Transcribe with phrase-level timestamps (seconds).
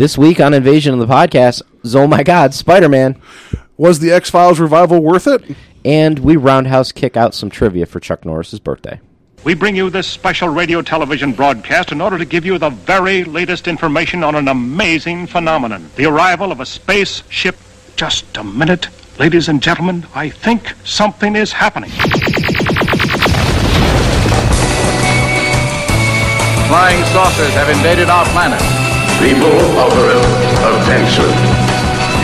[0.00, 1.60] This week on Invasion of the Podcast,
[1.94, 3.20] oh my God, Spider Man.
[3.76, 5.54] Was the X Files revival worth it?
[5.84, 8.98] And we roundhouse kick out some trivia for Chuck Norris's birthday.
[9.44, 13.24] We bring you this special radio television broadcast in order to give you the very
[13.24, 17.58] latest information on an amazing phenomenon the arrival of a spaceship.
[17.94, 18.88] Just a minute,
[19.18, 21.90] ladies and gentlemen, I think something is happening.
[26.70, 28.79] Flying saucers have invaded our planet.
[29.20, 30.24] People of Earth,
[30.64, 31.28] attention.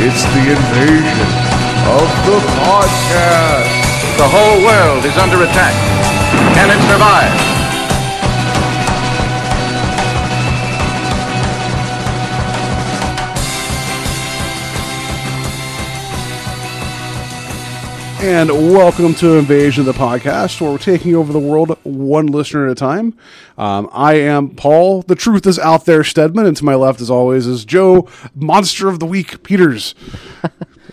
[0.01, 1.29] It's the invasion
[1.93, 4.17] of the podcast.
[4.17, 5.75] The whole world is under attack.
[6.57, 7.56] Can it survive?
[18.27, 22.67] And welcome to Invasion of the Podcast, where we're taking over the world one listener
[22.67, 23.17] at a time.
[23.57, 25.03] Um, I am Paul.
[25.03, 28.89] The truth is out there, Stedman, and to my left, as always, is Joe, Monster
[28.89, 29.95] of the Week, Peters.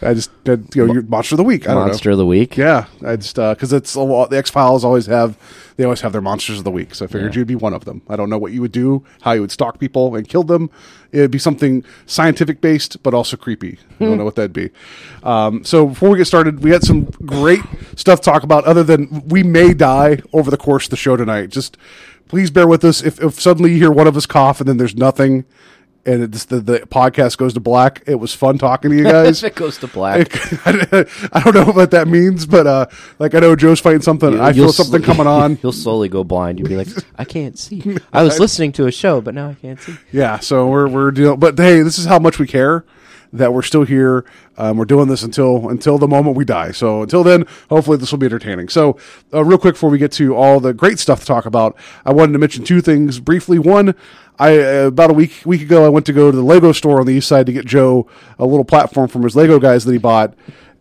[0.04, 1.68] I just did, you know, your Monster of the Week.
[1.68, 2.14] I don't Monster know.
[2.14, 2.58] of the Week.
[2.58, 4.30] Yeah, I just because it's a lot.
[4.30, 5.38] The X Files always have
[5.76, 6.94] they always have their monsters of the week.
[6.94, 7.40] So I figured Yeah.
[7.40, 8.04] you'd be one of them.
[8.08, 10.70] I don't know what you would do, how you would stalk people and kill them.
[11.12, 13.80] It'd be something scientific based, but also creepy.
[14.00, 14.70] I don't know what that'd be.
[15.24, 17.62] Um, so before we get started, we had some great
[17.96, 18.66] stuff to talk about.
[18.66, 21.50] Other than we may die over the course of the show tonight.
[21.50, 21.76] Just
[22.28, 23.02] please bear with us.
[23.04, 25.46] If, if suddenly you hear one of us cough and then there's nothing.
[26.06, 28.04] And it just, the, the podcast goes to black.
[28.06, 29.42] It was fun talking to you guys.
[29.44, 30.28] It goes to black.
[30.68, 32.88] I don't know what that means, but uh,
[33.20, 34.40] like I know Joe's fighting something.
[34.40, 35.58] I feel something sl- coming on.
[35.64, 36.60] You'll slowly go blind.
[36.60, 37.98] You'll be like, I can't see.
[38.12, 39.96] I was listening to a show, but now I can't see.
[40.12, 41.40] Yeah, so we're we're dealing.
[41.40, 42.84] But hey, this is how much we care
[43.34, 44.24] that we're still here.
[44.58, 46.72] Um, we're doing this until until the moment we die.
[46.72, 48.70] So until then, hopefully this will be entertaining.
[48.70, 48.98] So
[49.34, 51.76] uh, real quick before we get to all the great stuff to talk about,
[52.06, 53.60] I wanted to mention two things briefly.
[53.60, 53.96] One.
[54.40, 57.00] I uh, about a week week ago I went to go to the Lego store
[57.00, 58.08] on the east side to get Joe
[58.40, 60.34] a little platform from his Lego guys that he bought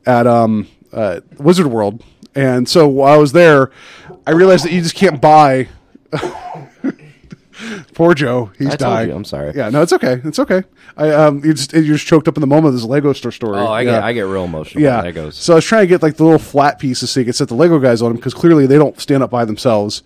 [0.07, 2.03] at um, uh, Wizard World.
[2.35, 3.71] And so while I was there,
[4.27, 5.69] I realized that you just can't buy
[7.95, 9.09] Poor Joe, he's I dying.
[9.11, 9.53] you, I'm sorry.
[9.55, 10.21] Yeah, no, it's okay.
[10.25, 10.63] It's okay.
[10.97, 13.33] I um, you just you're just choked up in the moment of this Lego store
[13.33, 13.59] story.
[13.59, 13.91] Oh, I yeah.
[13.93, 14.83] get I get real emotional.
[14.83, 15.11] yeah.
[15.11, 15.37] Goes.
[15.37, 17.49] So I was trying to get like the little flat pieces so you could set
[17.49, 20.03] the Lego guys on them because clearly they don't stand up by themselves.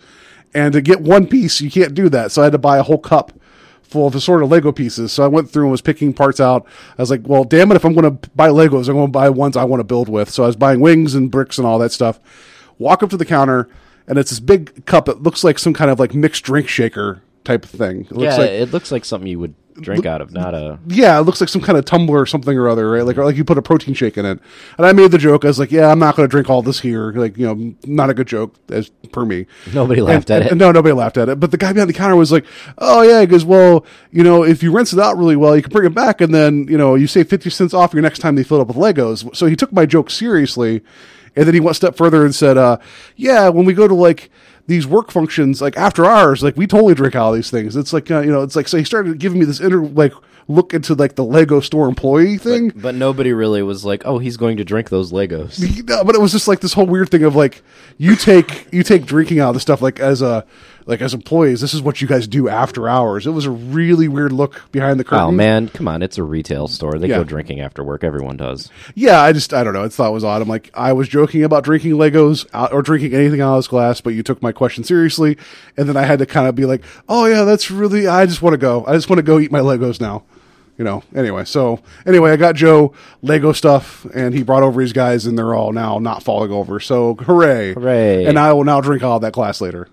[0.55, 2.33] And to get one piece, you can't do that.
[2.33, 3.33] So I had to buy a whole cup
[3.83, 5.13] full of assorted Lego pieces.
[5.13, 6.67] So I went through and was picking parts out.
[6.99, 9.13] I was like, well, damn it, if I'm going to buy Legos, I'm going to
[9.13, 10.31] buy ones I want to build with.
[10.31, 12.19] So I was buying wings and bricks and all that stuff.
[12.79, 13.69] Walk up to the counter,
[14.07, 15.09] and it's this big cup.
[15.09, 18.03] It looks like some kind of like mixed drink shaker type of thing.
[18.03, 20.79] It looks yeah, like it looks like something you would drink out of, not a.
[20.87, 23.05] yeah, it looks like some kind of tumbler or something or other, right?
[23.05, 24.41] Like, or like you put a protein shake in it.
[24.79, 25.45] And I made the joke.
[25.45, 27.13] I was like, yeah, I'm not going to drink all this here.
[27.13, 29.45] Like, you know, not a good joke as per me.
[29.75, 30.55] Nobody laughed And- at it.
[30.55, 31.39] no, nobody laughed at it.
[31.39, 32.47] But the guy behind the counter was like,
[32.79, 35.61] oh yeah, he goes, well, you know, if you rinse it out really well, you
[35.63, 38.21] can bring it back, and then you know, you save fifty cents off your next
[38.21, 39.37] time they fill it up with Legos.
[39.37, 40.83] So he took my joke seriously,
[41.37, 42.79] and then he went a step further and said, uh,
[43.15, 44.31] yeah, when we go to like
[44.67, 48.11] these work functions like after hours like we totally drink all these things it's like
[48.11, 50.13] uh, you know it's like so he started giving me this inner like
[50.49, 54.37] look into like the lego store employee thing But nobody really was like, "Oh, he's
[54.37, 57.25] going to drink those Legos." no, but it was just like this whole weird thing
[57.25, 57.63] of like
[57.99, 60.47] you take you take drinking out of the stuff like as a
[60.87, 64.09] like as employees this is what you guys do after hours it was a really
[64.09, 66.03] weird look behind the oh, curtain Oh man, come on!
[66.03, 66.99] It's a retail store.
[66.99, 67.17] They Yeah.
[67.19, 68.05] go drinking after work.
[68.05, 68.71] Everyone does.
[68.95, 71.09] yeah i just i don't know i thought it was odd i'm like i was
[71.09, 74.53] joking about drinking legos or drinking anything out of this glass but you took my
[74.53, 75.37] question seriously
[75.77, 78.43] and then i had to kind of be like oh yeah that's really i just
[78.43, 80.23] want to go i just want to go eat my legos now
[80.79, 82.93] you know anyway so anyway i got joe
[83.23, 86.79] lego stuff and he brought over his guys and they're all now not falling over
[86.79, 88.25] so hooray Hooray.
[88.27, 89.89] and i will now drink all that glass later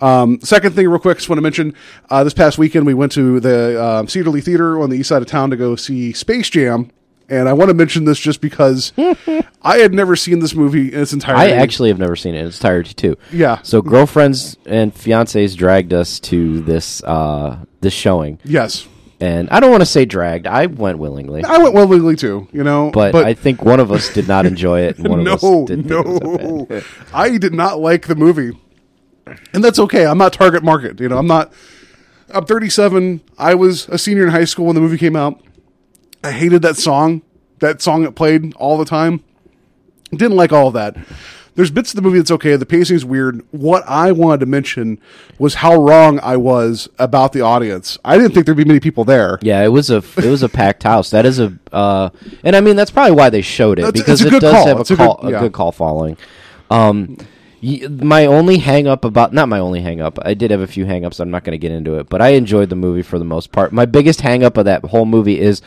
[0.00, 1.74] um, second thing, real quick, just want to mention
[2.08, 5.08] uh, this past weekend we went to the um, Cedar Lee Theater on the east
[5.08, 6.90] side of town to go see Space Jam.
[7.28, 8.92] And I want to mention this just because
[9.62, 11.52] I had never seen this movie in its entirety.
[11.52, 13.16] I actually have never seen it in its entirety too.
[13.30, 13.62] Yeah.
[13.62, 18.88] So girlfriends and fiancés dragged us to this uh this showing, yes,
[19.20, 20.46] and I don't want to say dragged.
[20.46, 22.48] I went willingly, I went willingly too.
[22.52, 25.34] You know, but, I think one of us did not enjoy it, and one no,
[25.34, 26.82] of us did think it was that no.
[27.12, 28.58] I did not like the movie,
[29.52, 30.06] and that's okay.
[30.06, 31.00] I'm not target market.
[31.00, 31.52] You know, I'm not.
[32.32, 33.20] I'm 37.
[33.38, 35.40] I was a senior in high school when the movie came out.
[36.22, 37.22] I hated that song.
[37.58, 39.24] That song it played all the time.
[40.12, 40.96] Didn't like all of that.
[41.56, 42.54] There's bits of the movie that's okay.
[42.56, 43.44] The pacing's weird.
[43.50, 44.98] What I wanted to mention
[45.38, 47.98] was how wrong I was about the audience.
[48.04, 49.38] I didn't think there'd be many people there.
[49.42, 51.10] Yeah, it was a it was a packed house.
[51.10, 52.10] That is a uh,
[52.44, 54.66] and I mean that's probably why they showed it That's- because it does call.
[54.68, 56.16] have a It's a call good- a good call following.
[56.70, 57.16] Um,
[57.62, 60.18] My only hang up about not my only hang up.
[60.22, 61.20] I did have a few hang ups.
[61.20, 63.52] I'm not going to get into it, but I enjoyed the movie for the most
[63.52, 63.72] part.
[63.72, 65.60] My biggest hang up of that whole movie is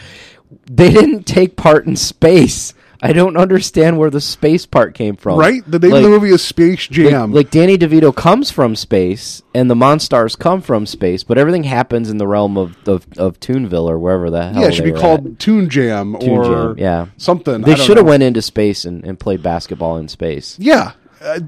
[0.70, 2.74] they didn't take part in space.
[3.06, 5.38] I don't understand where the space part came from.
[5.38, 5.62] Right?
[5.68, 7.34] The name Like- of the movie is Space Jam.
[7.34, 12.10] like Danny DeVito comes from space, and the Monstars come from space, but everything happens
[12.10, 14.62] in the realm of of, of Toonville or wherever the hell.
[14.62, 15.40] yeah, it should be called at.
[15.40, 17.06] Toon Jam Toon or Jam, yeah.
[17.18, 17.62] something.
[17.64, 20.56] They should have went into space and, and played basketball in space.
[20.58, 20.94] Yeah.
[21.24, 21.40] Uh,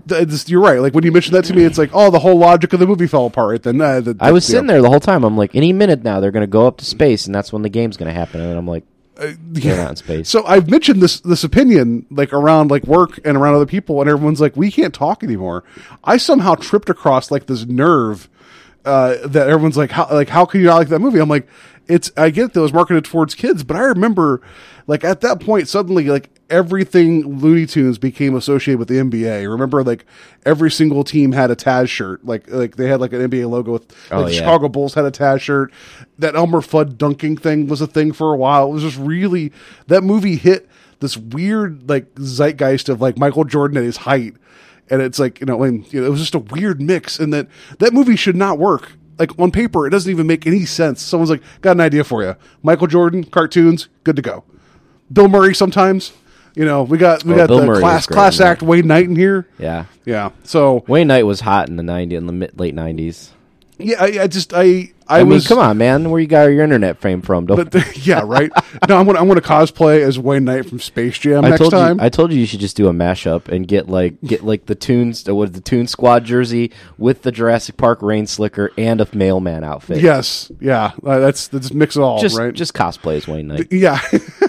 [0.48, 0.80] you're right.
[0.80, 2.88] Like when you mentioned that to me, it's like, oh, the whole logic of the
[2.88, 3.64] movie fell apart.
[3.64, 5.24] Then, uh, the, I was the- sitting there the whole time.
[5.24, 7.62] I'm like, any minute now they're going to go up to space, and that's when
[7.62, 8.42] the game's going to happen.
[8.42, 8.84] And I'm like,
[9.90, 10.30] in space.
[10.30, 14.10] So I've mentioned this this opinion like around like work and around other people, and
[14.10, 15.64] everyone's like, "We can't talk anymore."
[16.04, 18.30] I somehow tripped across like this nerve
[18.84, 21.48] uh, that everyone's like, "How like how can you not like that movie?" I'm like,
[21.88, 24.42] "It's I get that it was marketed towards kids, but I remember
[24.88, 29.50] like at that point suddenly like everything Looney Tunes became associated with the NBA.
[29.50, 30.06] Remember like
[30.46, 33.74] every single team had a Taz shirt, like like they had like an NBA logo
[33.74, 34.40] with like Oh, the yeah.
[34.40, 35.72] Chicago Bulls had a Taz shirt.
[36.20, 38.70] That Elmer Fudd dunking thing was a thing for a while.
[38.70, 39.52] It was just really
[39.88, 40.70] that movie hit
[41.00, 44.36] this weird like zeitgeist of like Michael Jordan at his height,
[44.90, 47.34] and it's like you know, and, you know it was just a weird mix, and
[47.34, 47.48] that
[47.80, 48.94] that movie should not work.
[49.18, 51.02] Like on paper, it doesn't even make any sense.
[51.02, 54.44] Someone's like, "Got an idea for you." Michael Jordan cartoons, good to go.
[55.12, 56.12] Bill Murray sometimes,
[56.56, 59.06] you know, we got we Oh, got Bill the Murray class class act Wayne Knight
[59.06, 59.48] in here.
[59.60, 63.30] yeah, Yeah, so Wayne Knight was hot in the '90s, in the mid, late '90s.
[63.78, 66.46] Yeah, I, I just I I, I, mean, was come on, man, where you got
[66.46, 67.46] your internet frame from?
[67.46, 68.52] Don't, But yeah, right.
[68.90, 71.72] no, I'm gonna I'm gonna cosplay as Wayne Knight from Space Jam I next told
[71.72, 72.00] time.
[72.00, 74.66] you, I told you you should just do a mashup and get like get like
[74.66, 79.08] the tunes with the Toon Squad jersey with the Jurassic Park rain slicker and a
[79.14, 80.00] mailman outfit.
[80.00, 82.54] yes, yeah, uh, that's that's mix it all, just right?
[82.54, 83.72] just cosplay as Wayne Knight.
[83.72, 84.00] yeah.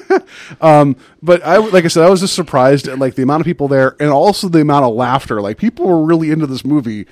[0.63, 3.45] um, but I like I said, I was just surprised at like the amount of
[3.45, 5.43] people there, and also the amount of laughter.
[5.43, 7.07] Like people were really into this movie,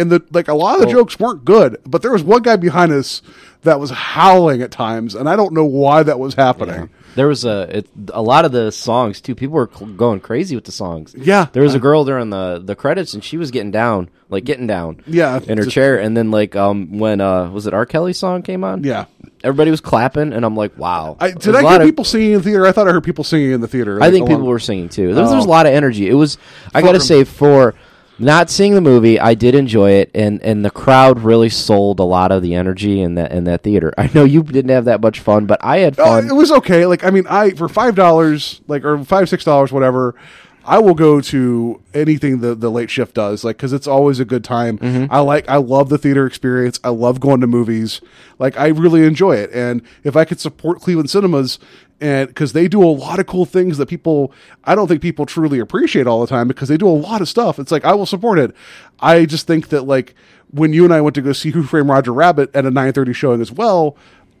[0.00, 2.56] and the like a lot of the jokes weren't good, but there was one guy
[2.56, 3.22] behind us
[3.62, 6.88] that was howling at times, and I don't know why that was happening.
[7.16, 9.34] There was a it, a lot of the songs too.
[9.34, 11.14] People were cl- going crazy with the songs.
[11.18, 11.46] Yeah.
[11.52, 14.66] there was a girl during the the credits, and she was getting down, like getting
[14.66, 15.02] down.
[15.06, 15.98] Yeah, in her just- chair.
[16.00, 18.84] And then like um when uh was it R Kelly song came on?
[18.84, 19.06] Yeah.
[19.42, 21.16] everybody was clapping, and I'm like, wow.
[21.18, 22.64] I, did I hear of- people singing in the theater?
[22.66, 24.00] I thought I heard people singing in the theater.
[24.02, 25.12] I think people were singing too.
[25.14, 25.48] There was, there was Oh.
[25.48, 26.08] a lot of energy.
[26.08, 26.38] It was.
[26.72, 27.74] I got to say, for
[28.20, 32.04] not seeing the movie, I did enjoy it, and and the crowd really sold a
[32.04, 33.92] lot of the energy in that in that theater.
[33.98, 36.28] I know you didn't have that much fun, but I had Oh, fun.
[36.28, 36.86] it was okay.
[36.86, 40.14] Like I mean, I for five dollars, like or five six dollars, whatever.
[40.62, 44.26] I will go to anything the the late shift does, like because it's always a
[44.26, 44.76] good time.
[44.78, 45.10] Mm-hmm.
[45.12, 46.78] I like, I love the theater experience.
[46.84, 48.02] I love going to movies.
[48.38, 49.50] Like I really enjoy it.
[49.52, 51.58] And if I could support Cleveland cinemas,
[52.00, 54.32] and because they do a lot of cool things that people,
[54.64, 57.28] I don't think people truly appreciate all the time because they do a lot of
[57.28, 57.58] stuff.
[57.58, 58.54] It's like I will support it.
[59.00, 60.14] I just think that like
[60.50, 62.92] when you and I went to go see Who Framed Roger Rabbit at a nine
[62.92, 63.96] thirty showing as well.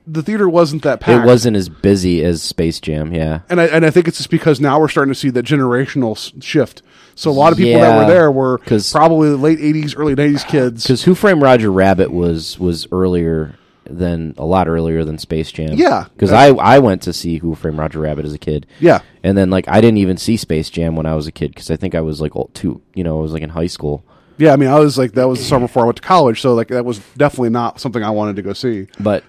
[0.06, 3.12] The theater wasn't that packed it wasn't as busy as Space Jam.
[3.14, 5.44] Yeah, and I and I think it's just because now we're starting to see that
[5.44, 6.82] generational s- shift.
[7.14, 8.58] So a lot of people that were there were
[8.92, 10.82] probably the late '80s, early '90s kids.
[10.84, 13.54] because Who Framed Roger Rabbit was was earlier
[13.90, 15.74] than a lot earlier than Space Jam.
[15.74, 16.06] Yeah.
[16.14, 18.66] because I I went to see Who Framed Roger Rabbit as a kid.
[18.78, 19.00] Yeah.
[19.22, 21.70] and then like I didn't even see Space Jam when I was a kid because
[21.70, 22.80] I think I was like old, too.
[22.94, 24.04] You know, I was like in high school.
[24.38, 26.40] Yeah, I mean, I was like that was the summer before I went to college,
[26.40, 28.86] so like that was definitely not something I wanted to go see.
[28.98, 29.22] But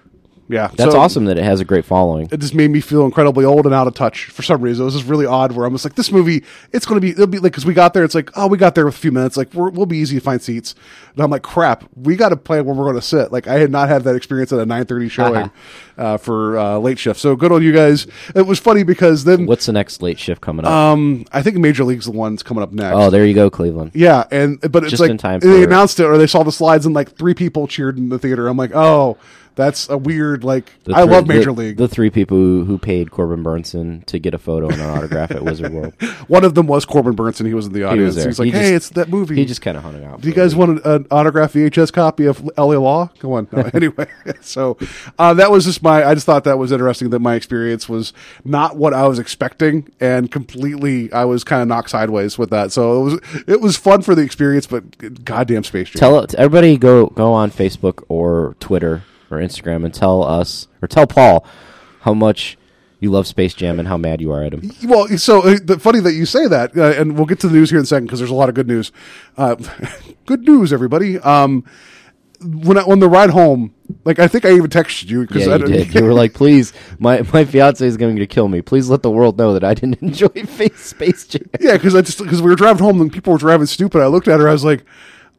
[0.52, 2.28] Yeah, that's so awesome that it has a great following.
[2.30, 4.82] It just made me feel incredibly old and out of touch for some reason.
[4.82, 7.12] It was just really odd where I'm just like, this movie, it's going to be,
[7.12, 8.98] it'll be like, because we got there, it's like, oh, we got there with a
[8.98, 10.74] few minutes, like we're, we'll be easy to find seats.
[11.14, 13.32] And I'm like, crap, we got to plan where we're going to sit.
[13.32, 15.48] Like I had not had that experience at a 9:30 showing uh-huh.
[15.98, 17.20] Uh, for uh, late shift.
[17.20, 18.06] So good on you guys.
[18.34, 20.72] It was funny because then What's the next late shift coming up?
[20.72, 22.96] um, I think Major League's the one's coming up next.
[22.96, 23.90] oh, there you go, Cleveland.
[23.94, 26.42] Yeah, and but it's Just like in time they for- announced it or they saw
[26.44, 28.48] the slides and like three people cheered in the theater.
[28.48, 29.18] I'm like, oh,
[29.54, 30.72] that's a weird like.
[30.84, 31.76] The I three- love Major the- League.
[31.76, 35.30] The three people who, who paid Corbin Bernsen to get a photo and an autograph
[35.30, 35.92] at Wizard World.
[36.26, 37.44] One of them was Corbin Bernsen.
[37.46, 37.98] He was in the audience.
[38.00, 38.26] He was there.
[38.28, 39.34] He's like, He hey, just- it's that movie.
[39.36, 40.22] He just kind of hung out.
[40.22, 43.10] Do you guys want an, an autographed VHS copy of LA Law?
[43.18, 43.46] Go on.
[43.52, 44.06] No, anyway,
[44.40, 44.78] so
[45.18, 45.91] uh, that was just my.
[46.00, 47.10] I just thought that was interesting.
[47.10, 48.12] That my experience was
[48.44, 52.72] not what I was expecting, and completely, I was kind of knocked sideways with that.
[52.72, 56.00] So it was it was fun for the experience, but goddamn space jam.
[56.00, 61.06] Tell everybody go go on Facebook or Twitter or Instagram and tell us or tell
[61.06, 61.44] Paul
[62.00, 62.56] how much
[63.02, 64.70] you love Space Jam and how mad you are at him.
[64.84, 67.52] Well, so uh, the, funny that you say that, uh, and we'll get to the
[67.52, 68.92] news here in a second because there's a lot of good news.
[69.36, 69.56] Uh,
[70.26, 71.18] good news, everybody.
[71.18, 71.64] Um,
[72.40, 75.54] when I, on the ride home, Like I think I even texted you because Yeah,
[75.54, 75.94] I you did.
[75.94, 78.62] You were like, "Please, my my fiance is going to kill me.
[78.62, 82.02] Please let the world know that I didn't enjoy Face Space Jam." Yeah, because I
[82.02, 84.02] just because we were driving home and people were driving stupid.
[84.02, 84.48] I looked at her.
[84.48, 84.84] I was like,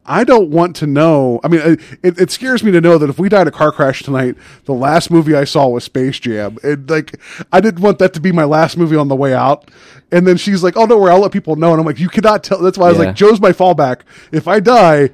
[0.06, 1.40] I don't want to know.
[1.42, 1.60] I mean,
[2.02, 4.36] it, it scares me to know that if we die in a car crash tonight,
[4.66, 6.58] the last movie I saw was Space Jam.
[6.62, 7.18] And like,
[7.52, 9.70] I didn't want that to be my last movie on the way out.
[10.12, 12.08] And then she's like, "Oh, don't worry, I'll let people know." And I'm like, "You
[12.10, 13.06] cannot tell." That's why I was Yeah.
[13.06, 14.00] like, "Joe's my fallback.
[14.30, 15.10] If I die."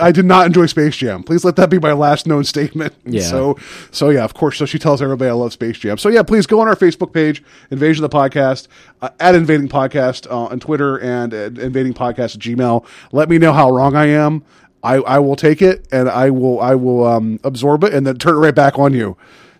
[0.00, 1.22] I did not enjoy Space Jam.
[1.22, 2.94] Please let that be my last known statement.
[3.06, 3.22] Yeah.
[3.22, 3.58] So,
[3.90, 4.56] so yeah, of course.
[4.58, 5.98] So she tells everybody I love Space Jam.
[5.98, 8.66] So yeah, please go on our Facebook page, Invasion of the Podcast,
[9.02, 12.86] uh, at Invading Podcast uh, on Twitter and at Invading Podcast at Gmail.
[13.12, 14.42] Let me know how wrong I am.
[14.82, 18.16] I, I will take it and I will I will um, absorb it and then
[18.18, 19.16] turn it right back on you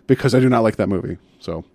[0.07, 1.17] because I do not like that movie.
[1.39, 1.65] So,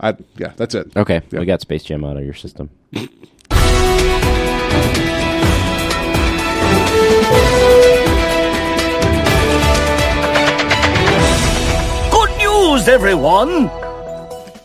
[0.00, 0.96] I yeah, that's it.
[0.96, 1.40] Okay, Yeah.
[1.40, 2.70] we got Space Jam out of your system.
[12.88, 13.70] everyone!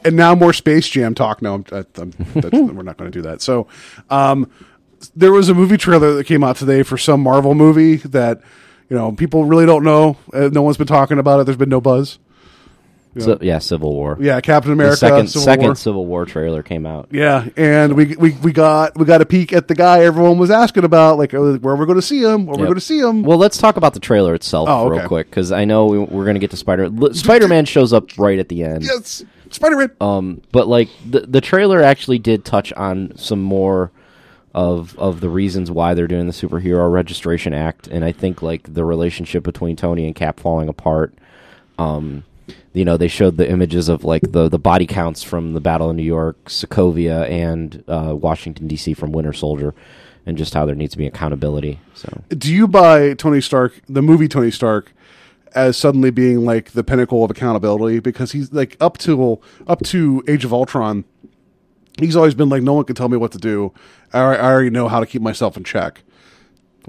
[0.06, 1.42] and now more Space Jam talk.
[1.42, 3.42] No, I'm, I'm, that's, we're not going to do that.
[3.42, 3.68] So,
[4.10, 4.50] um,
[5.16, 8.42] there was a movie trailer that came out today for some Marvel movie that
[8.90, 10.18] you know people really don't know.
[10.34, 11.46] Uh, no one's been talking about it.
[11.46, 12.20] There's been no buzz.
[13.20, 14.18] So, yeah, Civil War.
[14.20, 14.98] Yeah, Captain the America.
[14.98, 15.76] second Civil second War.
[15.76, 17.10] Civil War trailer came out.
[17.12, 20.50] Yeah, and we, we we got we got a peek at the guy everyone was
[20.50, 23.00] asking about, like uh, where we're going to see him, where we're going to see
[23.00, 23.22] him.
[23.24, 25.08] Well, let's talk about the trailer itself Oh, real okay.
[25.08, 26.90] quick because I know we, we're going to get to Spider.
[27.14, 28.84] Spider Man shows up right at the end.
[28.84, 29.92] yes, Spider Man.
[30.02, 33.92] Um, but like the the trailer actually did touch on some more
[34.56, 38.74] of of the reasons why they're doing the superhero registration act, and I think like
[38.74, 41.14] the relationship between Tony and Cap falling apart.
[41.78, 42.24] Um,
[42.74, 45.90] you know, they showed the images of like the the body counts from the Battle
[45.90, 48.94] of New York, Sokovia, and uh, Washington D.C.
[48.94, 49.74] from Winter Soldier,
[50.26, 51.80] and just how there needs to be accountability.
[51.94, 54.92] So Do you buy Tony Stark, the movie Tony Stark,
[55.54, 58.00] as suddenly being like the pinnacle of accountability?
[58.00, 61.04] Because he's like up to up to Age of Ultron,
[62.00, 63.72] he's always been like, no one can tell me what to do.
[64.12, 66.02] I, I already know how to keep myself in check.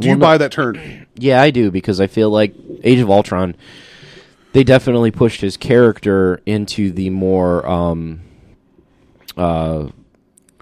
[0.01, 1.07] Do you Well, no- buy that turn?
[1.17, 3.55] Yeah, I do because I feel like Age of Ultron,
[4.55, 8.21] they definitely pushed his character into the more, um,
[9.37, 9.89] uh,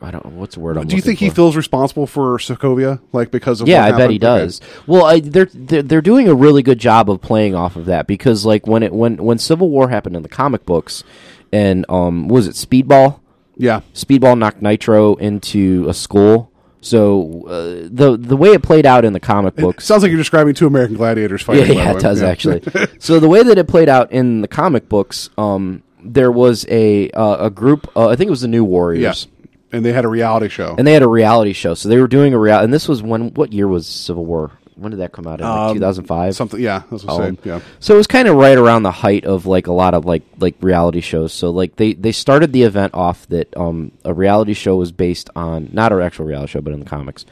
[0.01, 0.79] I don't know what's the word.
[0.79, 3.69] I'm Do you think he feels responsible for Sokovia, like because of?
[3.69, 4.25] Yeah, I bet he happened?
[4.25, 4.45] Okay.
[4.45, 4.61] does.
[4.87, 8.07] Well, I, they're, they're they're doing a really good job of playing off of that
[8.07, 11.05] because like when it when when Civil War happened in the comic books,
[11.53, 13.21] and um, was it Speedball?
[13.59, 16.51] Yeah, Speedball knocked Nitro into a school.
[16.85, 20.19] So uh, the the way it played out in the comic books, sounds like you're
[20.19, 21.69] describing two American gladiators fighting.
[21.69, 22.01] by yeah, it way.
[22.01, 22.29] does Yeah.
[22.29, 22.63] actually.
[22.99, 27.09] so the way that it played out in the comic books, um, there was a
[27.11, 27.91] uh, a group.
[27.97, 29.27] Uh, I think it was the New Warriors, Yes,
[29.71, 30.75] and they had a reality show.
[30.77, 31.75] and they had a reality show.
[31.75, 32.65] So they were doing a reality.
[32.65, 33.33] And this was when?
[33.35, 34.51] What year was Civil War?
[34.83, 35.41] When did that come out?
[35.41, 36.35] In like Um, 2005.
[36.35, 37.39] Something, yeah, that's what I'm saying.
[37.45, 40.05] Yeah, So it was kind of right around the height of like a lot of
[40.05, 41.33] like like reality shows.
[41.33, 45.31] So like they they started the event off that um a reality show was based
[45.35, 47.25] on not an actual reality show but in the comics,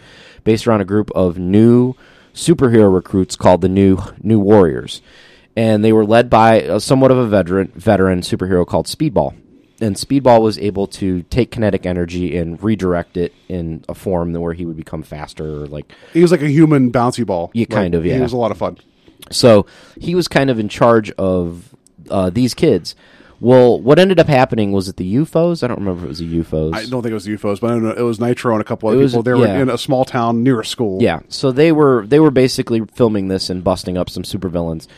[0.44, 1.94] based around a group of new
[2.32, 5.02] superhero recruits called the new New Warriors,
[5.56, 9.34] and they were led by uh, somewhat of a veteran veteran superhero called Speedball.
[9.80, 14.52] And Speedball was able to take kinetic energy and redirect it in a form where
[14.52, 17.50] he would become faster, or like he was like a human bouncy ball.
[17.54, 18.16] Yeah, kind Like, of, yeah.
[18.16, 18.76] he was a lot of fun.
[19.30, 19.64] so
[19.98, 21.74] he was kind of in charge of
[22.10, 22.94] uh, these kids.
[23.42, 25.62] Well, what ended up happening was it the UFOs?
[25.62, 26.74] I don't remember if it was the UFOs.
[26.74, 28.64] I don't think it was the UFOs, but I know it was Nitro and a
[28.64, 29.22] couple other was- people.
[29.22, 29.56] They yeah.
[29.56, 31.00] were in a small town near a school.
[31.02, 34.88] Yeah, so they were they were basically filming this and busting up some supervillains,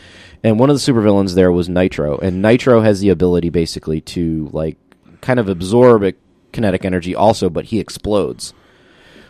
[0.44, 4.48] and one of the supervillains there was Nitro, and Nitro has the ability basically to
[4.52, 4.76] like
[5.20, 6.04] kind of absorb
[6.52, 8.52] kinetic energy also, but he explodes.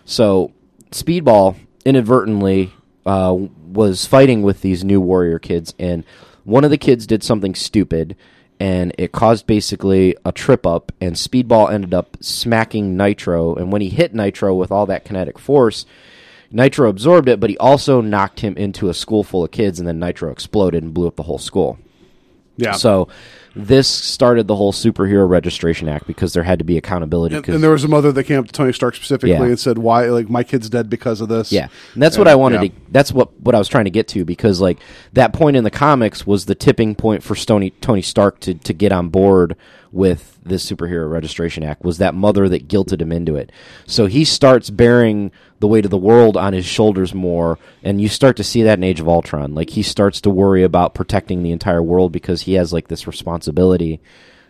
[0.04, 0.52] So
[0.90, 2.72] Speedball inadvertently
[3.06, 6.04] uh, was fighting with these new warrior kids, and
[6.44, 8.16] one of the kids did something stupid,
[8.58, 13.82] and it caused basically a trip up, and Speedball ended up smacking Nitro, and when
[13.82, 15.84] he hit Nitro with all that kinetic force.
[16.52, 19.88] Nitro absorbed it, but he also knocked him into a school full of kids, and
[19.88, 21.78] then Nitro exploded and blew up the whole school.
[22.56, 22.72] yeah.
[22.72, 23.08] So
[23.54, 27.34] this started the whole superhero registration act because there had to be accountability.
[27.36, 29.42] and, and there was a mother that came up to Tony Stark specifically Yeah.
[29.44, 30.06] and said, "Why?
[30.06, 32.68] Like my kid's dead because of this." Yeah, and that's And, what I wanted yeah.
[32.68, 32.74] to.
[32.90, 34.78] That's what what I was trying to get to because like
[35.12, 38.72] that point in the comics was the tipping point for Tony Tony Stark to to
[38.72, 39.54] get on board
[39.92, 43.52] with this superhero registration act was that mother that guilted him into it.
[43.86, 45.30] So he starts bearing
[45.60, 48.78] the weight of the world on his shoulders more, and you start to see that
[48.78, 49.54] in Age of Ultron.
[49.54, 53.06] Like he starts to worry about protecting the entire world because he has like this
[53.06, 54.00] responsibility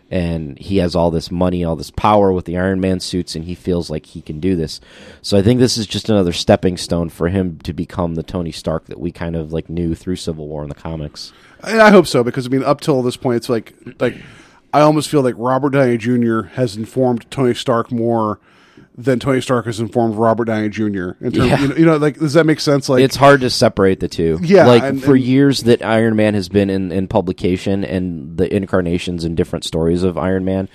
[0.09, 3.45] and he has all this money, all this power with the Iron Man suits, and
[3.45, 4.79] he feels like he can do this.
[5.23, 8.51] So I think this is just another stepping stone for him to become the Tony
[8.51, 11.33] Stark that we kind of like knew through Civil War in the comics.
[11.63, 14.15] And I hope so because I mean, up till this point, it's like like
[14.73, 16.41] I almost feel like Robert Downey Jr.
[16.53, 18.39] has informed Tony Stark more
[18.97, 20.83] than Tony Stark has informed Robert Downey Jr.
[21.21, 21.59] In terms, Yeah.
[21.61, 22.89] you, know, you know, like does that make sense?
[22.89, 24.39] Like it's hard to separate the two.
[24.41, 28.37] Yeah, like and- for and- years that Iron Man has been in, in publication and
[28.37, 30.69] the incarnations and different stories of Iron Man,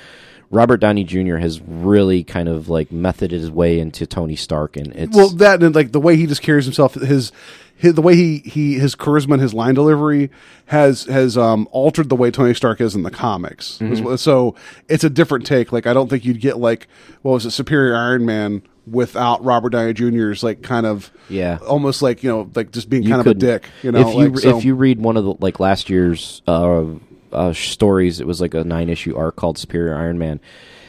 [0.51, 1.37] Robert Downey Jr.
[1.37, 5.63] has really kind of like methoded his way into Tony Stark, and it's well that
[5.63, 7.31] and like the way he just carries himself his,
[7.79, 10.31] his the way he, he his charisma and his line delivery
[10.67, 14.17] has has um altered the way Tony Stark is in the comics Mm-hmm.
[14.17, 14.55] so
[14.89, 16.87] it's a different take like I don't think you'd get like
[17.23, 21.59] what was it Superior Iron Man without Robert Downey Jr.'s like kind of Yeah.
[21.67, 24.15] almost like you know like just being you kind of a dick you know if
[24.15, 26.85] you like, so- if you read one of the like last year's uh,
[27.33, 30.41] uh, stories, it was like a nine issue arc called Superior Iron Man.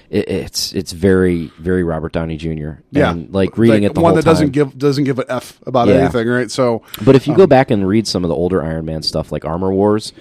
[0.09, 2.81] It, it's it's very very Robert Downey Jr.
[2.91, 5.87] yeah and, like reading it the one that doesn't give doesn't give an f about
[5.87, 5.95] Yeah.
[5.95, 8.85] anything right so But if you go back and read some of the older Iron
[8.85, 10.11] Man stuff, like Armor Wars,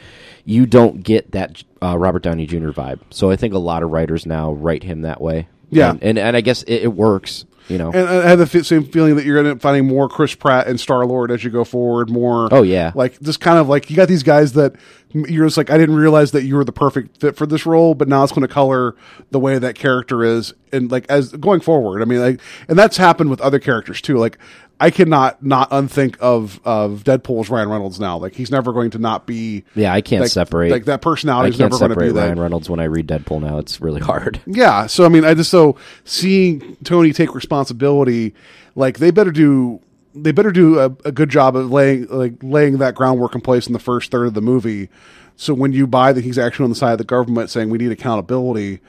[0.44, 2.70] you don't get that uh, Robert Downey Jr.
[2.70, 3.00] vibe.
[3.10, 5.48] So I think a lot of writers now write him that way.
[5.70, 5.90] Yeah.
[5.90, 7.44] and and, and I guess it, it works.
[7.68, 10.34] You know, And I have the same feeling that you're going to finding more Chris
[10.34, 12.08] Pratt and Star Lord as you go forward.
[12.08, 12.92] More, Oh, yeah.
[12.94, 14.76] like just kind of like you got these guys that
[15.12, 17.94] you're just like I didn't realize that you were the perfect fit for this role,
[17.94, 18.94] but now it's going to color
[19.30, 22.02] the way that character is, and like as going forward.
[22.02, 24.16] I mean, like, and that's happened with other characters too.
[24.16, 24.38] Like,
[24.80, 28.18] I cannot not unthink of of Deadpool's Ryan Reynolds now.
[28.18, 29.64] Like, he's never going to not be.
[29.74, 32.12] yeah, I can't like, separate like that personality is can't never going to separate be
[32.14, 32.26] that.
[32.26, 33.58] Ryan Reynolds when I read Deadpool now.
[33.58, 34.40] It's really hard.
[34.58, 34.86] Yeah.
[34.86, 38.34] So I mean, I just so seeing Tony take responsibility,
[38.74, 39.80] like they better do
[40.22, 43.66] they better do a, a good job of laying like laying that groundwork in place
[43.66, 44.88] in the first third of the movie.
[45.36, 47.78] So when you buy that he's actually on the side of the government saying we
[47.78, 48.80] need accountability,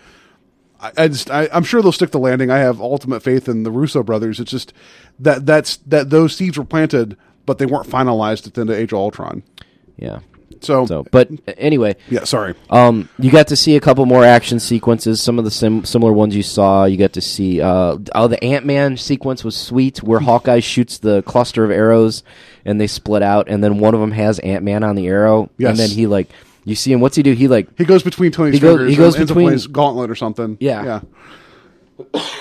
[0.80, 2.50] I, I just I, I'm sure they'll stick the landing.
[2.50, 4.40] I have ultimate faith in the Russo brothers.
[4.40, 4.74] It's just
[5.20, 8.78] that that's that those seeds were planted, but they weren't finalized at the end of
[8.78, 9.44] Age of Ultron.
[9.98, 10.20] Yeah.
[10.62, 12.54] So, So, but anyway, yeah, sorry.
[12.70, 15.22] Um, you got to see a couple more action sequences.
[15.22, 16.86] Some of the sim- similar ones you saw.
[16.86, 17.62] You got to see.
[17.62, 22.24] Uh, oh, the Ant Man sequence was sweet, where Hawkeye shoots the cluster of arrows,
[22.66, 25.50] and they split out, and then one of them has Ant Man on the arrow,
[25.58, 25.70] Yes.
[25.72, 26.30] and then he like,
[26.66, 27.00] you see him.
[27.00, 27.32] What's he do?
[27.34, 28.92] He like, He goes between Tony's He goes- fingers.
[28.92, 30.58] he goes and ends up between- his gauntlet or something.
[30.60, 30.84] Yeah.
[30.84, 31.01] yeah.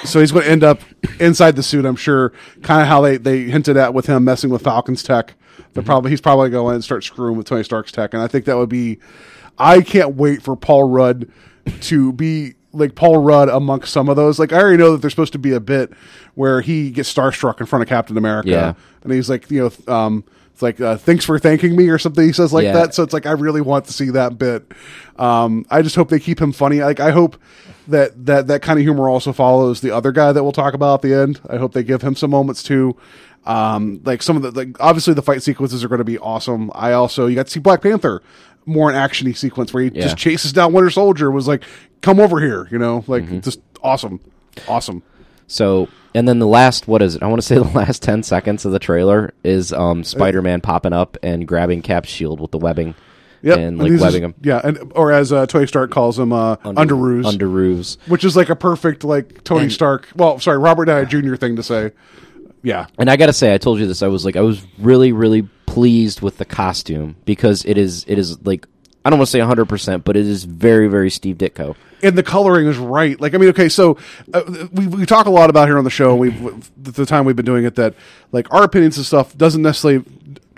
[0.05, 0.81] So he's going to end up
[1.19, 1.85] inside the suit.
[1.85, 5.35] I'm sure, kind of how they, they hinted at with him messing with Falcon's tech.
[5.79, 8.45] They're probably he's probably going and start screwing with Tony Stark's tech, and I think
[8.47, 8.99] that would be.
[9.59, 11.31] I can't wait for Paul Rudd
[11.83, 14.39] to be like Paul Rudd amongst some of those.
[14.39, 15.93] Like I already know that there's supposed to be a bit
[16.35, 18.75] where he gets starstruck in front of Captain America, Yeah.
[19.03, 22.25] and he's like, you know, um, it's like uh, thanks for thanking me or something.
[22.25, 22.73] He says like Yeah.
[22.75, 22.95] that.
[22.95, 24.71] So it's like I really want to see that bit.
[25.17, 26.81] Um, I just hope they keep him funny.
[26.81, 27.37] Like I hope
[27.89, 30.95] that that that kind of humor also follows the other guy that we'll talk about
[30.95, 31.41] at the end.
[31.51, 32.97] I hope they give him some moments too.
[33.47, 36.71] Um, like some of the like obviously the fight sequences are going to be awesome.
[36.75, 38.23] I also you got to see Black Panther
[38.67, 40.03] more an actiony sequence where he Yeah.
[40.03, 41.31] just chases down Winter Soldier.
[41.31, 41.63] Was like,
[42.03, 43.41] come over here, you know, like Mm-hmm.
[43.41, 44.21] just awesome,
[44.69, 45.03] awesome.
[45.47, 47.23] So, and then the last, what is it?
[47.23, 50.61] I want to say the last 10 seconds of the trailer is um, Spider Man
[50.61, 52.95] popping up and grabbing Cap's shield with the webbing
[53.43, 53.59] Yep.
[53.59, 54.35] and like he's webbing just- him.
[54.43, 57.25] Yeah, and or as uh, Tony Stark calls him, uh, under, underoos.
[57.25, 57.97] Underoos.
[58.09, 60.09] which is like a perfect like Tony And- Stark.
[60.17, 61.37] Well, sorry, Robert Downey Jr.
[61.37, 61.93] thing to say.
[62.63, 64.03] Yeah, And I got to say, I told you this.
[64.03, 68.19] I was like, I was really, really pleased with the costume because it is, it
[68.19, 68.67] is like,
[69.05, 71.77] I don't want to say 100%, but it is very, very Steve Ditko.
[72.03, 73.19] and the coloring is right.
[73.21, 73.97] Like, I mean, okay, so
[74.35, 76.17] uh, we we talk a lot about here on the show.
[76.17, 77.95] We've the time we've been doing it that
[78.33, 80.05] like our opinions and stuff doesn't necessarily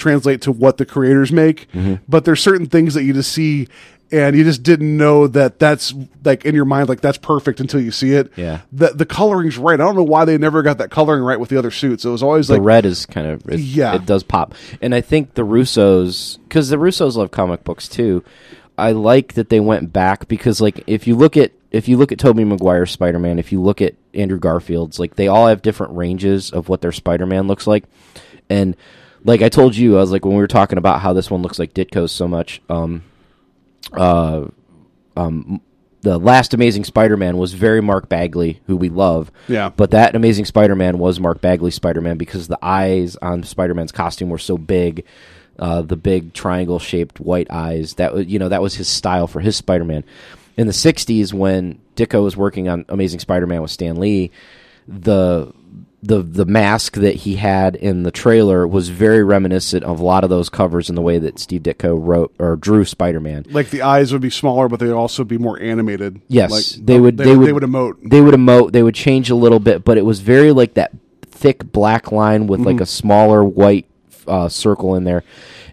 [0.00, 1.96] translate to what the creators make, mm-hmm.
[2.08, 3.68] but there's certain things that you just see.
[4.12, 7.80] And you just didn't know that that's like in your mind, like that's perfect until
[7.80, 8.32] you see it.
[8.34, 8.62] Yeah.
[8.72, 9.80] the the coloring's right.
[9.80, 12.04] I don't know why they never got that coloring right with the other suits.
[12.04, 13.94] It was always like The like red is kind of, it, Yeah.
[13.94, 14.56] it does pop.
[14.82, 18.24] And I think the Russos, because the Russos love comic books too,
[18.76, 22.10] I like that they went back because, like, if you look at, if you look
[22.10, 25.62] at Tobey Maguire's Spider Man, if you look at Andrew Garfield's, like, they all have
[25.62, 27.84] different ranges of what their Spider Man looks like.
[28.48, 28.76] And,
[29.24, 31.42] like I told you, I was like, when we were talking about how this one
[31.42, 33.02] looks like Ditko's so much, um,
[33.92, 34.46] uh,
[35.16, 35.60] um,
[36.02, 39.30] the last Amazing Spider-Man was very Mark Bagley, who we love.
[39.48, 39.68] Yeah.
[39.68, 44.38] But that Amazing Spider-Man was Mark Bagley Spider-Man because the eyes on Spider-Man's costume were
[44.38, 45.04] so big,
[45.58, 47.94] uh, the big triangle-shaped white eyes.
[47.94, 50.04] That was, you know, that was his style for his Spider-Man.
[50.56, 54.30] In the '60s, when Ditko was working on Amazing Spider-Man with Stan Lee,
[54.88, 55.52] the
[56.02, 60.24] the the mask that he had in the trailer was very reminiscent of a lot
[60.24, 63.44] of those covers in the way that Steve Ditko wrote or drew Spider Man.
[63.50, 66.22] Like the eyes would be smaller, but they'd also be more animated.
[66.28, 67.16] Yes, like, they uh, would.
[67.18, 67.38] They, They, would.
[67.38, 67.46] would.
[67.48, 68.10] They would emote.
[68.10, 68.72] They would emote.
[68.72, 72.46] They would change a little bit, but it was very like that thick black line
[72.46, 72.66] with Mm-hmm.
[72.68, 73.86] like a smaller white
[74.26, 75.22] uh, circle in there.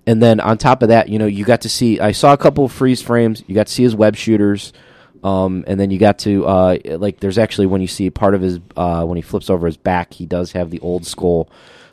[0.06, 2.00] And then on top of that, you know, you got to see.
[2.00, 3.44] I saw a couple of freeze frames.
[3.48, 4.74] You got to see his web shooters.
[5.24, 7.20] Um, and then you got to uh, like.
[7.20, 10.14] There's actually when you see part of his uh, when he flips over his back,
[10.14, 11.50] he does have the old skull,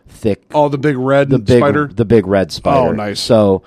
[0.09, 1.87] thick Oh, the big red the big spider.
[1.89, 2.91] the big red spider.
[2.91, 3.19] Oh, nice.
[3.21, 3.63] So,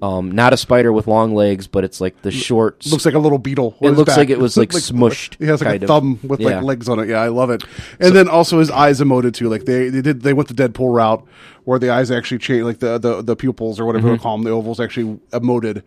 [0.00, 2.84] um, not a spider with long legs, but it's like the short.
[2.86, 3.76] looks like a little beetle.
[3.80, 4.16] It looks back.
[4.18, 5.88] like it was, like, smushed, He has like a of.
[5.88, 6.56] thumb with Yeah.
[6.56, 7.08] like legs on it.
[7.08, 7.62] Yeah, I love it.
[8.00, 9.48] And then also his eyes emoted too.
[9.48, 11.24] Like they, they did they went the Deadpool route
[11.64, 14.14] where the eyes actually change, like the the, the pupils or whatever Mm-hmm.
[14.14, 15.82] you call them, the ovals actually emoted.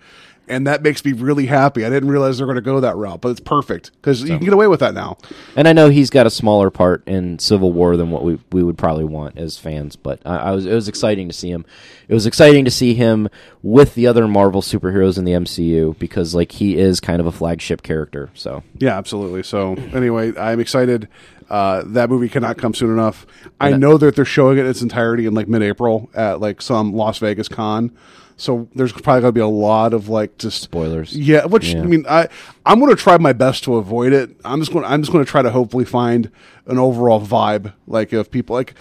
[0.48, 1.84] And that makes me really happy.
[1.84, 4.46] I didn't realize they're going to go that route, but it's perfect because you can
[4.46, 5.18] get away with that now.
[5.56, 8.62] and I know he's got a smaller part in Civil War than what we we
[8.62, 11.66] would probably want as fans, but I, I was it was exciting to see him.
[12.08, 13.28] It was exciting to see him
[13.64, 17.32] with the other Marvel superheroes in the MCU because like he is kind of a
[17.32, 18.30] flagship character.
[18.36, 19.42] So Yeah, absolutely.
[19.42, 21.08] So anyway, I'm excited.
[21.50, 23.26] Uh, that movie cannot come soon enough.
[23.60, 26.94] I know that they're showing it in its entirety in like mid-April at like some
[26.94, 27.96] Las Vegas con.
[28.38, 31.16] So there's probably going to be a lot of like just Spoilers.
[31.16, 31.82] Yeah, which Yeah.
[31.82, 32.28] I mean, I
[32.66, 34.36] I'm going to try my best to avoid it.
[34.44, 36.30] I'm just going to I'm just going to try to hopefully find
[36.66, 38.74] an overall vibe like of people like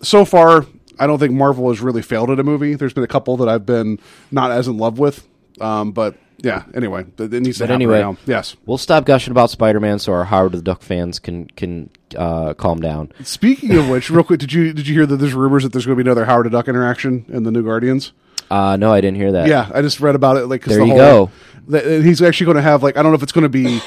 [0.00, 0.66] so far
[0.98, 2.74] I don't think Marvel has really failed at a movie.
[2.76, 3.98] There's been a couple that I've been
[4.30, 5.26] not as in love with.
[5.60, 8.16] Um, but yeah, anyway, it it needs to But happen anyway, right now.
[8.26, 8.54] Yes.
[8.66, 12.54] we'll stop gushing about Spider Man so our Howard the Duck fans can can uh,
[12.54, 13.10] calm down.
[13.24, 15.86] Speaking of which, real quick, did you did you hear that there's rumors that there's
[15.86, 18.12] going to be another Howard the Duck interaction in the new Guardians?
[18.50, 19.48] Uh, no, I didn't hear that.
[19.48, 20.46] Yeah, I just read about it.
[20.46, 21.30] Like, 'cause There the you whole,
[21.70, 22.02] go.
[22.02, 23.80] he's actually going to have like I don't know if it's going to be.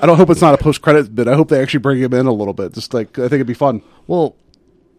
[0.00, 1.28] I don't hope it's not a post credit bit.
[1.28, 2.72] I hope they actually bring him in a little bit.
[2.72, 3.82] Just like I think it'd be fun.
[4.06, 4.34] Well,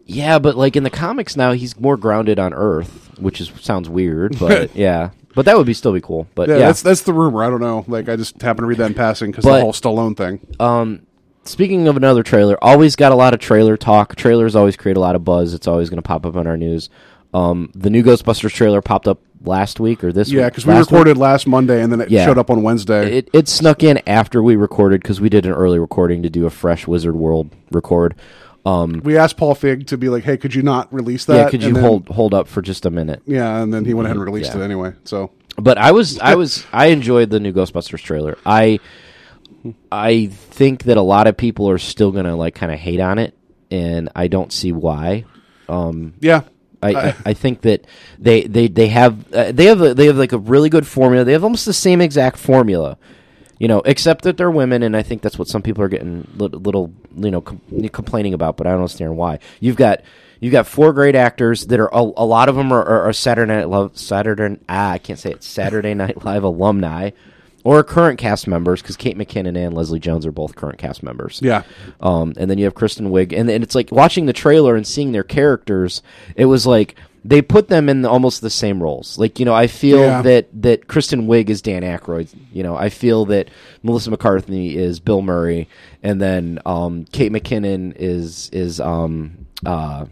[0.06, 3.88] yeah, but like in the comics now, he's more grounded on Earth, which is sounds
[3.88, 6.26] weird, but yeah, but that would be still be cool.
[6.34, 7.42] But Yeah, yeah, that's that's the rumor.
[7.44, 7.84] I don't know.
[7.88, 10.40] Like I just happened to read that in passing because the But- whole Stallone thing.
[10.58, 11.00] um,
[11.44, 14.16] speaking of another trailer, always got a lot of trailer talk.
[14.16, 15.54] Trailers always create a lot of buzz.
[15.54, 16.90] It's always going to pop up on our news.
[17.32, 20.52] Um, the new Ghostbusters trailer popped up last week or this Yeah, week?
[20.52, 20.90] because we Last week?
[20.90, 22.26] recorded last Monday and then it Yeah.
[22.26, 23.18] showed up on Wednesday.
[23.18, 26.44] It, it snuck in after we recorded because we did an early recording to do
[26.44, 28.14] a fresh Wizard World record.
[28.66, 31.48] Um, we asked Paul Feig to be like, "Hey, could you not release that?" yeah,
[31.50, 33.22] could you then- hold hold up for just a minute?
[33.26, 34.60] Yeah, and then he went ahead and released Yeah.
[34.60, 34.92] it anyway.
[35.04, 38.36] So But I was I was I enjoyed the new Ghostbusters trailer.
[38.44, 38.78] I
[39.90, 43.18] I think that a lot of people are still gonna like kind of hate on
[43.18, 43.34] it,
[43.70, 45.24] and I don't see why.
[45.68, 46.42] Um, yeah,
[46.82, 47.86] I, I I think that
[48.18, 51.24] they they they have uh, they have a, they have like a really good formula.
[51.24, 52.96] They have almost the same exact formula,
[53.60, 56.26] you know, except that they're women, and I think that's what some people are getting
[56.34, 58.56] little, little you know com- complaining about.
[58.56, 59.38] But I don't understand why.
[59.60, 60.00] You've got
[60.40, 63.12] you've got four great actors that are a, a lot of them are, are, are
[63.12, 67.10] Saturday Night Live Saturday ah I can't say it Saturday Night Live alumni.
[67.62, 71.40] Or current cast members, because Kate McKinnon and Leslie Jones are both current cast members.
[71.42, 71.64] Yeah.
[72.00, 74.86] Um, and then you have Kristen Wiig, and, and it's like watching the trailer and
[74.86, 76.02] seeing their characters.
[76.36, 76.94] It was like
[77.24, 79.18] they put them in almost the same roles.
[79.18, 80.22] Like you know, I feel Yeah.
[80.22, 82.28] that that Kristen Wiig is Dan Aykroyd.
[82.52, 83.48] You know, I feel that
[83.82, 85.68] Melissa McCarthy is Bill Murray,
[86.02, 90.06] and then um, Kate McKinnon is is um, uh,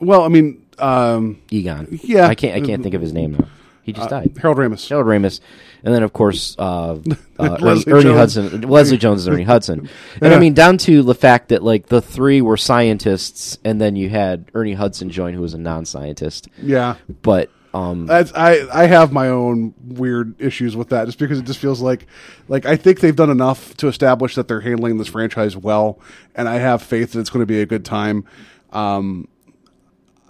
[0.00, 1.98] well, I mean, um, Egon.
[2.02, 2.26] Yeah.
[2.28, 3.32] I can't I can't think of his name.
[3.32, 3.46] Now.
[3.88, 4.36] He just died.
[4.40, 4.88] Harold Ramis.
[4.88, 5.40] Harold Ramis,
[5.82, 6.98] and then of course uh,
[7.38, 8.34] uh, Leslie Ernie Jones.
[8.34, 8.60] Hudson.
[8.62, 9.88] Leslie Jones is Ernie Hudson,
[10.20, 10.38] and I Yeah.
[10.40, 14.50] mean down to the fact that like the three were scientists, and then you had
[14.54, 16.48] Ernie Hudson join, who was a non-scientist.
[16.62, 16.96] Yeah.
[17.22, 21.44] But um, That's, I I have my own weird issues with that, just because it
[21.44, 22.06] just feels like,
[22.48, 25.98] like I think they've done enough to establish that they're handling this franchise well,
[26.34, 28.24] and I have faith that it's going to be a good time.
[28.72, 29.28] Um,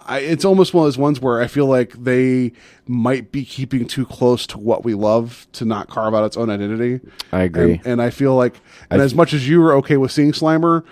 [0.09, 2.51] I, it's almost one of those ones where I feel like they
[2.87, 6.49] might be keeping too close to what we love to not carve out its own
[6.49, 6.99] identity.
[7.31, 7.73] I agree.
[7.73, 10.31] and, and I feel like, and I as much as you were okay with seeing
[10.31, 10.83] Slimer,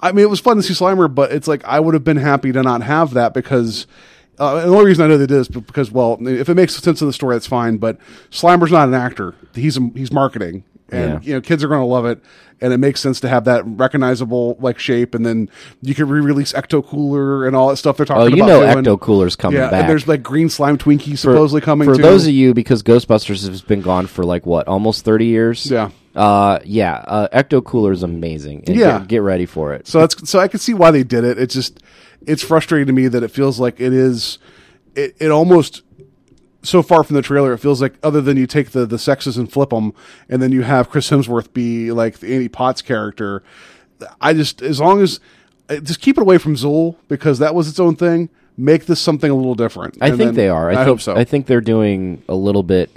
[0.00, 2.16] I mean, it was fun to see Slimer, but it's like I would have been
[2.16, 3.86] happy to not have that because.
[4.36, 7.00] Uh, the only reason I know they did is because, well, if it makes sense
[7.00, 7.76] in the story, that's fine.
[7.76, 7.98] But
[8.32, 11.20] Slimer's not an actor; he's he's marketing, and Yeah.
[11.22, 12.20] you know, kids are going to love it,
[12.64, 15.50] and it makes sense to have that recognizable like shape, and then
[15.82, 18.50] you can re-release Ecto Cooler and all that stuff they're talking about.
[18.50, 18.68] oh, about.
[18.70, 18.96] you know, doing.
[18.96, 19.82] Ecto Cooler's coming yeah, back.
[19.82, 21.86] and there's like green slime Twinkie For- supposedly coming.
[21.86, 22.02] For too.
[22.02, 25.70] those of you, because Ghostbusters has been gone for like what, almost thirty years.
[25.70, 25.90] Yeah.
[26.14, 26.94] Uh, yeah.
[27.06, 28.64] Uh, Ecto Cooler is amazing.
[28.66, 28.98] And Yeah.
[29.00, 29.86] Get, get ready for it.
[29.86, 31.38] So that's so I can see why they did it.
[31.38, 31.80] It's just
[32.26, 34.38] it's frustrating to me that it feels like it is
[34.94, 35.82] it, it almost
[36.64, 39.36] so far from the trailer it feels like other than you take the the sexes
[39.36, 39.92] and flip them
[40.28, 43.42] and then you have Chris Hemsworth be like the Annie Potts character.
[44.20, 45.20] I just as long as
[45.68, 48.28] uh, just keep it away from Zuul because that was its own thing.
[48.56, 49.98] Make this something a little different.
[50.00, 50.68] I And think they are.
[50.68, 51.16] I, I, think, hope so.
[51.16, 52.90] I think they're doing a little bit.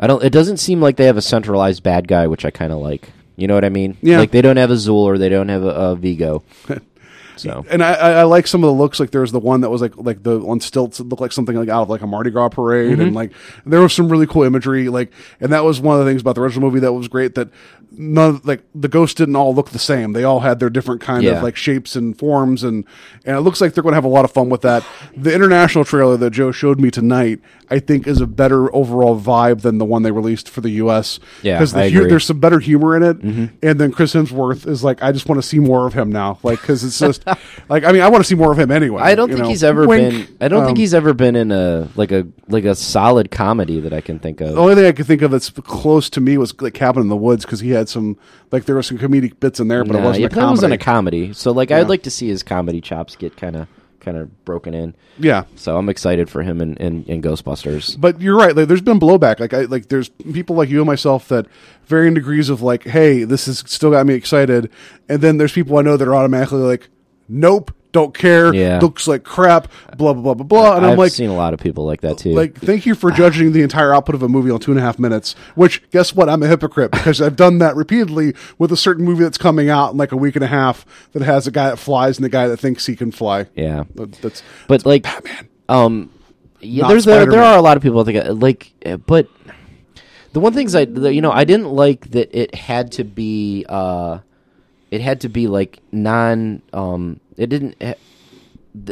[0.00, 0.22] I don't.
[0.24, 3.10] It doesn't seem like they have a centralized bad guy, which I kind of like.
[3.36, 3.96] You know what I mean?
[4.02, 4.18] Yeah.
[4.18, 6.42] Like they don't have a Zuul or they don't have a, a Vigo.
[7.36, 9.00] So and I, I, like some of the looks.
[9.00, 11.32] Like there was the one that was like like the on stilts that looked like
[11.32, 13.00] something like out of like a Mardi Gras parade, Mm-hmm.
[13.00, 13.32] and like
[13.64, 14.88] there was some really cool imagery.
[14.88, 17.34] Like, and that was one of the things about the original movie that was great.
[17.34, 17.48] That
[17.96, 20.12] none like the ghosts didn't all look the same.
[20.12, 21.32] They all had their different kind Yeah.
[21.38, 22.84] of like shapes and forms, and
[23.24, 24.84] and it looks like they're going to have a lot of fun with that.
[25.16, 29.62] The international trailer that Joe showed me tonight, I think, is a better overall vibe
[29.62, 31.18] than the one they released for the U.S.
[31.42, 33.18] Yeah, because the hu- there's some better humor in it,
[33.62, 36.38] and then Chris Hemsworth is like, I just want to see more of him now,
[36.42, 37.24] like because it's just
[37.68, 39.02] like I mean I want to see more of him anyway.
[39.02, 39.48] I don't think know?
[39.48, 40.28] he's ever Wink.
[40.28, 40.36] been.
[40.40, 43.80] I don't think Um, he's ever been in a like a like a solid comedy
[43.80, 44.54] that I can think of.
[44.54, 47.08] The only thing I can think of that's close to me was like Cabin in
[47.08, 48.16] the Woods because he had some
[48.50, 50.50] like there were some comedic bits in there, but it wasn't yeah, a comedy.
[50.50, 51.32] wasn't a comedy.
[51.32, 51.78] So like, Yeah.
[51.78, 53.68] I'd like to see his comedy chops get kind of
[54.00, 54.94] kind of broken in.
[55.20, 58.00] yeah, So I'm excited for him in, in, in Ghostbusters.
[58.00, 58.56] but you're right.
[58.56, 59.38] Like, there's been blowback.
[59.38, 61.46] Like, I like there's people like you and myself that
[61.86, 64.70] varying degrees of like, hey, this has still got me excited,
[65.08, 66.88] and then there's people I know that are automatically like,
[67.28, 68.78] nope, don't care, Yeah.
[68.80, 71.12] looks like crap, blah blah blah blah blah, and I've I'm like.
[71.12, 72.32] seen a lot of people like that too.
[72.32, 74.82] Like, thank you for judging the entire output of a movie on two and a
[74.82, 75.34] half minutes.
[75.54, 76.28] Which, guess what?
[76.28, 79.92] I'm a hypocrite because I've done that repeatedly with a certain movie that's coming out
[79.92, 82.30] in like a week and a half that has a guy that flies and a
[82.30, 83.46] guy that thinks he can fly.
[83.54, 85.06] yeah, That- That's but like,
[85.68, 86.10] um,
[86.60, 87.52] yeah, Not there's there, there Spider-Man.
[87.54, 89.28] are a lot of people that think uh, like, uh, but
[90.32, 93.66] the one things I the, you know I didn't like that it had to be
[93.68, 94.20] uh,
[94.92, 97.76] it had to be like non um, it didn't.
[97.82, 97.94] ha-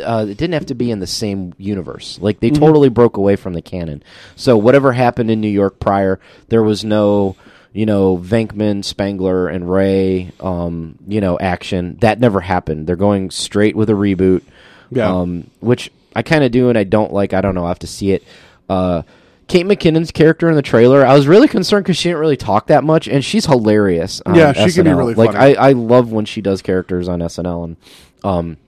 [0.02, 2.18] uh, it didn't have to be in the same universe.
[2.20, 4.02] Like they totally broke away from the canon.
[4.36, 7.34] So whatever happened in New York prior, there was no,
[7.72, 11.96] you know, Venkman, Spangler, and Ray, um, you know, action.
[12.02, 12.86] That never happened.
[12.86, 14.42] They're going straight with a reboot.
[14.90, 15.10] Yeah.
[15.10, 17.32] Um, which I kind of do and I don't like.
[17.32, 17.64] I don't know.
[17.64, 18.22] I have to see it.
[18.68, 19.02] Uh,
[19.50, 22.68] Kate McKinnon's character in the trailer, I was really concerned because she didn't really talk
[22.68, 24.22] that much, and she's hilarious.
[24.32, 24.96] Yeah, she can be SNL.
[24.96, 25.34] really like.
[25.34, 27.76] I, I love when she does characters on SNL, and
[28.22, 28.58] um,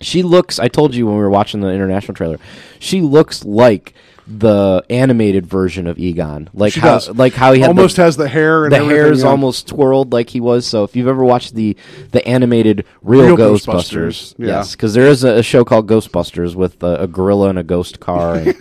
[0.00, 0.58] she looks.
[0.58, 2.38] I told you when we were watching the international trailer,
[2.78, 3.92] she looks like
[4.26, 6.48] the animated version of Egon.
[6.54, 7.10] Like She how, does.
[7.10, 9.28] like how he had almost the, has the hair and the hair is yeah.
[9.28, 10.66] almost twirled like he was.
[10.66, 11.76] So if you've ever watched the
[12.12, 14.46] the animated Real, Real Ghostbusters, Ghostbusters, yeah.
[14.46, 17.62] yes, because there is a, a show called Ghostbusters with a, a gorilla and a
[17.62, 18.36] ghost car.
[18.44, 18.56] And,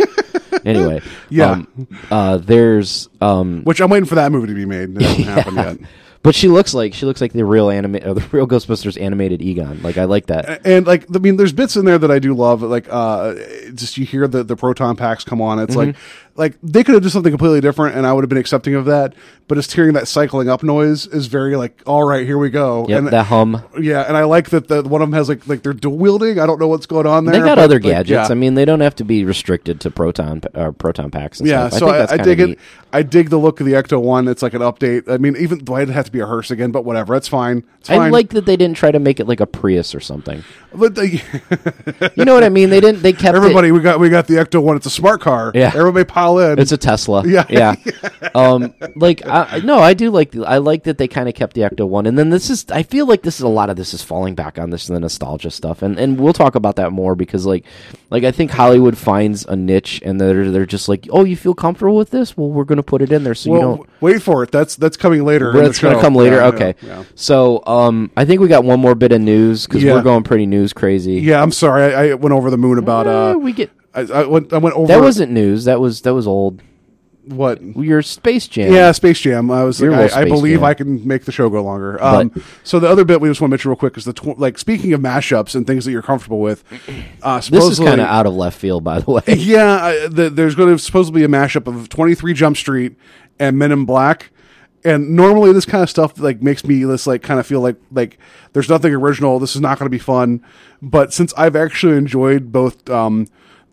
[0.66, 1.52] anyway, Yeah.
[1.52, 4.96] um, uh, there's um, Which I'm waiting for that movie to be made.
[4.96, 5.90] It hasn't happened yet.
[6.22, 9.42] but she looks like she looks like the real anime, or the real Ghostbusters animated
[9.42, 9.82] Egon.
[9.84, 10.66] Like I like that.
[10.66, 12.62] and like I mean, there's bits in there that I do love.
[12.62, 13.34] Like, uh,
[13.74, 15.60] just you hear the the proton packs come on.
[15.60, 15.88] It's Mm-hmm.
[15.88, 15.96] like,
[16.36, 18.86] like they could have done something completely different, and I would have been accepting of
[18.86, 19.14] that.
[19.48, 22.88] But just hearing that cycling up noise is very like, all right, here we go.
[22.88, 23.64] Yep, and that hum.
[23.80, 26.40] yeah, and I like that the one of them has like like they're dual wielding.
[26.40, 27.34] I don't know what's going on there.
[27.34, 28.10] They got but, other like, gadgets.
[28.10, 28.28] yeah.
[28.32, 31.40] I mean, they don't have to be restricted to proton or uh, proton packs.
[31.40, 31.80] And Yeah, stuff.
[31.80, 32.60] so I think I, that's I, dig it.
[32.94, 34.28] I dig the look of the Ecto One.
[34.28, 35.10] It's like an update.
[35.10, 36.72] I mean, even did it have to be a hearse again?
[36.72, 37.64] But whatever, it's fine.
[37.80, 38.02] It's fine.
[38.02, 40.44] I like that they didn't try to make it like a Prius or something.
[40.74, 41.22] But the,
[42.16, 42.70] You know what I mean?
[42.70, 43.02] They didn't.
[43.02, 44.78] They kept everybody, It, we got we got the Ecto One.
[44.78, 45.52] It's a smart car.
[45.54, 45.72] Yeah.
[45.76, 46.60] everybody pile in.
[46.60, 47.28] it's a Tesla.
[47.28, 47.46] Yeah.
[47.50, 47.76] yeah.
[48.36, 50.36] um, like I, no, I do like.
[50.36, 52.66] I like that they kind of kept the Ecto one, and then this is.
[52.70, 54.96] I feel like this is a lot of this is falling back on this and
[54.96, 57.66] the nostalgia stuff, and and we'll talk about that more because like,
[58.10, 61.54] like I think Hollywood finds a niche, and they're they're just like, oh, you feel
[61.54, 62.38] comfortable with this?
[62.38, 63.90] Well, we're gonna put it in there so you well, don't.
[64.02, 64.52] wait for it.
[64.52, 65.52] That's that's coming later.
[65.54, 66.38] That's going to come later.
[66.38, 66.76] Yeah, okay.
[66.82, 67.04] Yeah.
[67.16, 70.46] So, um, I think we got one more bit of news because we're going pretty
[70.46, 71.22] news crazy.
[71.22, 71.94] Yeah, I'm sorry.
[71.94, 73.08] I, I went over the moon about.
[73.08, 74.54] Eh, Uh, we get I, I went.
[74.54, 74.88] I went over.
[74.88, 75.66] that wasn't news.
[75.66, 76.62] That was that was old.
[77.26, 77.62] what.
[77.62, 78.74] Your Space Jam.
[78.74, 79.50] Yeah, Space Jam.
[79.52, 80.64] I was like, I, I believe Jam.
[80.66, 82.02] I can make the show go longer.
[82.04, 84.14] Um, But- so the other bit we just want to mention real quick is the
[84.14, 86.64] tw- like speaking of mashups and things that you're comfortable with.
[87.22, 89.22] Uh, This is kind of out of left field, by the way.
[89.28, 92.96] Yeah, I, the, there's going to supposedly be a mashup of 23 Jump Street
[93.40, 94.32] and Men in Black.
[94.86, 97.78] And normally this kind of stuff like makes me just like kind of feel like
[97.92, 98.18] like
[98.52, 99.40] there's nothing original.
[99.40, 100.44] This is not going to be fun.
[100.82, 103.28] But since I've actually enjoyed both um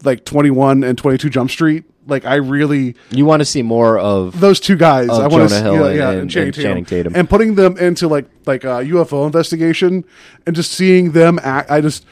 [0.04, 4.40] like 21 and 22 Jump Street, like I really You want to see more of
[4.40, 5.08] those two guys.
[5.10, 6.62] I want to Jonah Hill yeah, and- yeah, and- Channing, and Tatum.
[6.62, 7.12] Channing Tatum.
[7.16, 10.04] and putting them into like like a UFO investigation
[10.46, 11.70] and just seeing them act.
[11.70, 12.04] I just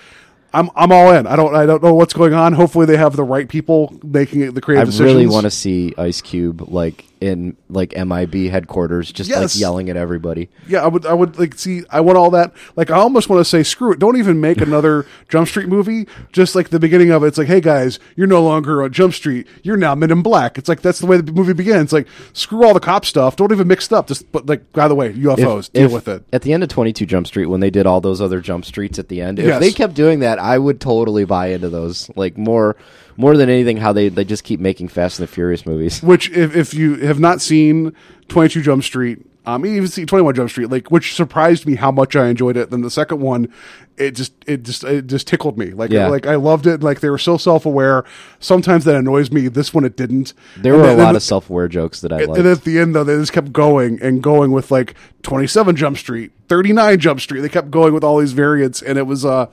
[0.54, 1.26] I'm I'm all in.
[1.26, 2.52] I don't I don't know what's going on.
[2.54, 5.10] Hopefully they have the right people making it the I creative decisions.
[5.12, 9.56] I really want to see Ice Cube like in like MIB headquarters, just Yes.
[9.56, 10.48] like yelling at everybody.
[10.68, 11.04] Yeah, I would.
[11.04, 11.82] I would like see.
[11.90, 12.52] I want all that.
[12.76, 13.98] Like, I almost want to say, screw it.
[13.98, 16.06] Don't even make another Jump Street movie.
[16.32, 19.14] Just like the beginning of it, it's like, hey guys, you're no longer on Jump
[19.14, 19.48] Street.
[19.64, 20.58] You're now Men in Black.
[20.58, 21.92] It's like that's the way the movie begins.
[21.92, 23.34] Like, screw all the cop stuff.
[23.34, 24.06] Don't even mix it up.
[24.06, 25.72] Just but like, by the way, UFOs.
[25.72, 26.22] deal If- with it.
[26.32, 28.96] At the end of 22 Jump Street, when they did all those other Jump Streets
[29.00, 29.58] at the end, if Yes.
[29.60, 32.10] they kept doing that, I would totally buy into those.
[32.16, 32.76] Like more,
[33.16, 36.02] more than anything, how they they just keep making Fast and the Furious movies.
[36.02, 37.92] Which, if if you have not seen
[38.28, 39.24] Twenty Two Jump Street.
[39.46, 42.58] Um, even see Twenty One Jump Street, like which surprised me how much I enjoyed
[42.58, 42.68] it.
[42.70, 43.50] Then the second one,
[43.96, 45.70] it just it just it just tickled me.
[45.70, 46.08] Like Yeah.
[46.08, 46.82] like I loved it.
[46.82, 48.04] Like they were so self aware.
[48.40, 49.48] Sometimes that annoys me.
[49.48, 50.34] This one it didn't.
[50.58, 52.36] There And were a lot of self-aware jokes that I liked.
[52.38, 55.96] and at the end, though, they just kept going and going with like 27 Jump
[55.96, 57.40] Street, 39 Jump Street.
[57.40, 59.46] They kept going with all these variants, and it was uh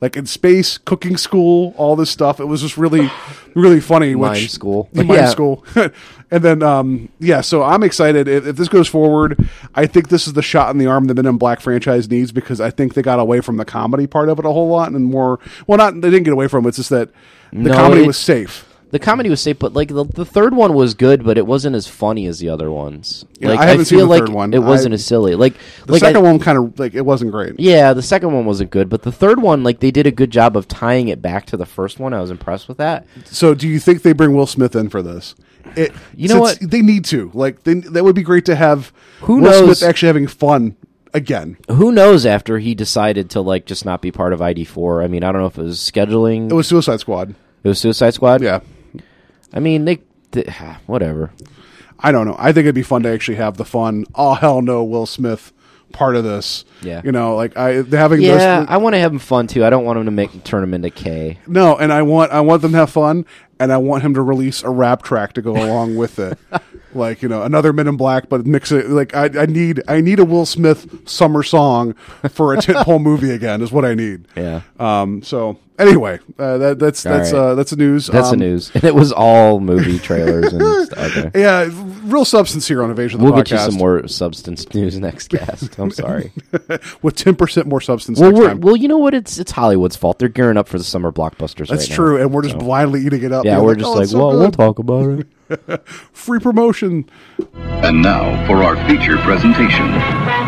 [0.00, 2.38] like in space, cooking school, all this stuff.
[2.40, 3.10] It was just really,
[3.54, 4.14] really funny.
[4.14, 4.88] Mime which, school.
[4.94, 5.26] mime Yeah.
[5.28, 5.64] school,
[6.30, 7.40] and then um yeah.
[7.40, 9.48] So I'm excited if, if this goes forward.
[9.74, 12.30] I think this is the shot in the arm the Men in Black franchise needs
[12.32, 14.92] because I think they got away from the comedy part of it a whole lot
[14.92, 15.40] and more.
[15.66, 16.68] Well, not they didn't get away from it.
[16.68, 17.08] It's just that
[17.52, 18.64] the No, comedy it- was safe.
[18.90, 21.76] The comedy was safe, but like the, the third one was good, but it wasn't
[21.76, 23.24] as funny as the other ones.
[23.38, 24.54] Yeah, like I haven't seen feel the like third one.
[24.54, 25.34] it wasn't I- as silly.
[25.34, 25.54] Like
[25.86, 27.58] The like second I- one kind of like it wasn't great.
[27.60, 30.30] Yeah, the second one wasn't good, but the third one, like they did a good
[30.30, 32.14] job of tying it back to the first one.
[32.14, 33.06] I was impressed with that.
[33.24, 35.34] So, do you think they bring Will Smith in for this?
[35.76, 36.58] It, You know what?
[36.62, 37.30] They need to.
[37.34, 39.78] Like, they, that would be great to have Who Will knows?
[39.80, 40.76] Smith actually having fun
[41.12, 41.58] again.
[41.68, 45.02] Who knows after he decided to like just not be part of ID four?
[45.02, 46.50] I mean, I don't know if it was scheduling.
[46.50, 47.34] It was Suicide Squad.
[47.64, 48.40] It was Suicide Squad.
[48.40, 48.60] Yeah,
[49.52, 50.00] I mean, they,
[50.32, 50.42] they
[50.86, 51.30] whatever.
[52.00, 52.36] I don't know.
[52.38, 54.04] I think it'd be fun to actually have the fun.
[54.14, 55.52] Oh hell no, Will Smith
[55.92, 56.64] part of this.
[56.82, 57.00] Yeah.
[57.04, 58.70] you know, like I having Yeah, this.
[58.70, 59.64] I want to have him fun too.
[59.64, 61.38] I don't want him to make turn him into K.
[61.46, 63.24] no, and I want I want them to have fun,
[63.58, 66.38] and I want him to release a rap track to go along with it.
[66.94, 68.88] Like you know, another Men in Black, but mix it.
[68.88, 71.92] Like I, I need, I need a Will Smith summer song
[72.30, 73.60] for a tentpole movie again.
[73.60, 74.26] Is what I need.
[74.34, 74.62] Yeah.
[74.80, 75.22] Um.
[75.22, 77.38] So anyway, uh, that that's All that's right.
[77.38, 78.06] uh, that's the news.
[78.08, 81.16] That's um, the news, and it was all movie trailers and stuff.
[81.16, 81.40] Okay.
[81.40, 81.68] Yeah,
[82.04, 83.20] real substance here on Invasion.
[83.20, 85.78] of We'll the get you some more substance news next cast.
[85.78, 86.32] I'm sorry.
[87.02, 88.18] with ten percent more substance.
[88.20, 88.60] well, next time.
[88.60, 89.14] well, you know what?
[89.14, 90.18] It's it's Hollywood's fault.
[90.18, 91.68] They're gearing up for the summer blockbusters.
[91.68, 91.96] That's right now.
[91.96, 93.44] true, and we're just So- blindly eating it up.
[93.44, 95.08] Yeah, we're like, just "Oh, like, it's so well, we'll talk about
[95.48, 95.88] it.
[96.12, 97.08] free promotion.
[97.56, 100.47] And now for our feature presentation.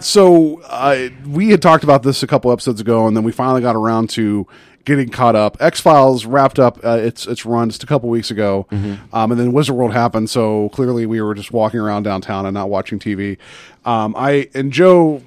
[0.00, 3.60] So uh, we had talked about this a couple episodes ago, and then we finally
[3.60, 4.46] got around to
[4.84, 5.58] getting caught up.
[5.60, 9.14] X Files wrapped up uh, its its run just a couple weeks ago, Mm-hmm.
[9.14, 10.30] um, and then Wizard World happened.
[10.30, 13.36] So clearly, we were just walking around downtown and not watching TV.
[13.84, 15.22] Um, I and Joe.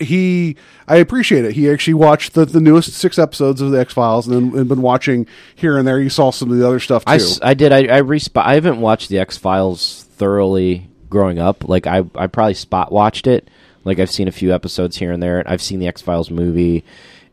[0.00, 0.54] He,
[0.86, 1.54] I appreciate it.
[1.54, 4.68] He actually watched the, the newest six episodes of the X Files, and then and
[4.68, 5.98] been watching here and there.
[5.98, 7.10] You saw some of the other stuff too.
[7.42, 7.72] I, I did.
[7.72, 11.68] I I, resp- I haven't watched the X Files thoroughly growing up.
[11.68, 13.48] Like I I probably spot watched it.
[13.88, 15.42] Like I've seen a few episodes here and there.
[15.46, 16.84] I've seen the X Files movie,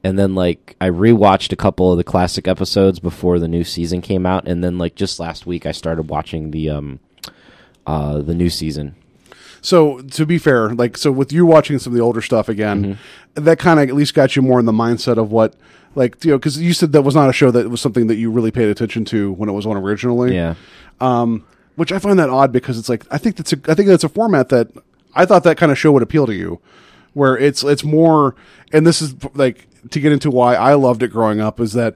[0.03, 4.01] and then like I rewatched a couple of the classic episodes before the new season
[4.01, 6.99] came out, and then like just last week I started watching the um
[7.85, 8.95] uh the new season.
[9.61, 12.83] So to be fair, like so with you watching some of the older stuff again,
[13.35, 13.43] Mm-hmm.
[13.45, 15.55] that kind of at least got you more in the mindset of what
[15.95, 18.15] like you know because you said that was not a show that was something that
[18.15, 20.35] you really paid attention to when it was on originally.
[20.35, 20.55] Yeah.
[21.01, 23.87] Um, which I find that odd because it's like I think that's a I think
[23.89, 24.69] that's a format that
[25.15, 26.59] I thought that kind of show would appeal to you,
[27.13, 28.35] where it's it's more
[28.71, 31.95] and this is like to get into why I loved it growing up is that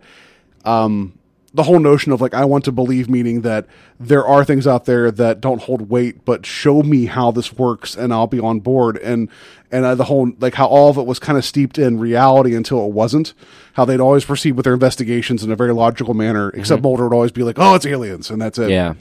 [0.66, 1.14] um
[1.54, 3.66] the whole notion of like I want to believe meaning that
[4.00, 7.96] there are things out there that don't hold weight but show me how this works
[7.96, 8.98] and I'll be on board.
[8.98, 9.30] And
[9.72, 12.56] and uh, the whole like how all of it was kind of steeped in reality
[12.56, 13.34] until it wasn't
[13.74, 17.16] how they'd always proceed with their investigations in a very logical manner except Mulder would
[17.16, 18.70] always be like oh it's aliens and that's it.
[18.70, 18.94] Yeah.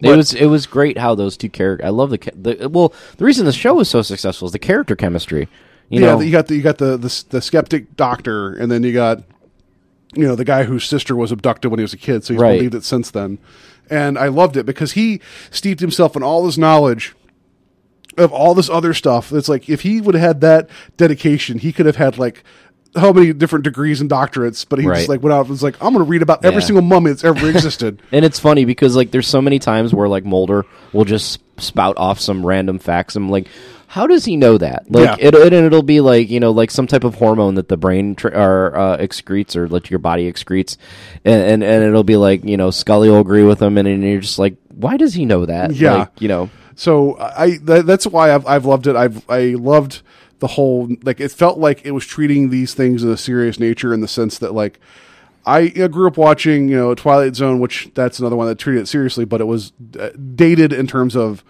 [0.00, 1.86] But- it was it was great how those two characters.
[1.86, 2.92] I love the, the well.
[3.16, 5.48] The reason the show was so successful is the character chemistry.
[5.88, 8.82] You yeah, know, you got the you got the, the the skeptic doctor, and then
[8.82, 9.22] you got
[10.14, 12.40] you know the guy whose sister was abducted when he was a kid, so he's
[12.40, 12.56] Right.
[12.56, 13.38] believed it since then.
[13.90, 17.14] And I loved it because he steeped himself in all this knowledge
[18.18, 19.32] of all this other stuff.
[19.32, 22.42] It's like if he would have had that dedication, he could have had like
[22.96, 24.96] how many different degrees and doctorates, but he Right.
[24.98, 26.66] just like went out and was like, I'm going to read about every Yeah.
[26.66, 28.02] single mummy that's ever existed.
[28.12, 31.96] And it's funny because like there's so many times where like Mulder will just spout
[31.98, 33.14] off some random facts.
[33.16, 33.48] I'm like,
[33.88, 34.90] how does he know that?
[34.90, 35.28] Like Yeah.
[35.28, 37.76] it, it and it'll be like you know like some type of hormone that the
[37.76, 40.76] brain tr- or uh, excretes or like your body excretes,
[41.24, 44.02] and, and and it'll be like you know Scully will agree with him, and, and
[44.02, 45.74] you're just like, why does he know that?
[45.74, 45.94] Yeah.
[45.94, 46.50] Like, you know.
[46.74, 48.94] So I that, that's why I've I've loved it.
[48.94, 50.02] I've I loved
[50.40, 53.92] the whole like it felt like it was treating these things in a serious nature
[53.92, 54.78] in the sense that like
[55.46, 58.86] I grew up watching you know Twilight Zone, which that's another one that treated it
[58.86, 61.42] seriously, but it was uh, dated in terms of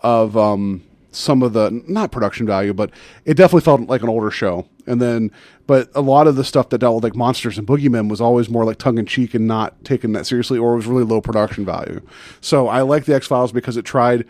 [0.00, 2.90] of um, some of the not production value, but
[3.24, 4.66] it definitely felt like an older show.
[4.86, 5.32] And then,
[5.66, 8.48] but a lot of the stuff that dealt with like monsters and boogeymen was always
[8.48, 11.64] more like tongue in cheek and not taken that seriously, or was really low production
[11.64, 12.00] value.
[12.40, 14.26] So I like the X Files because it tried.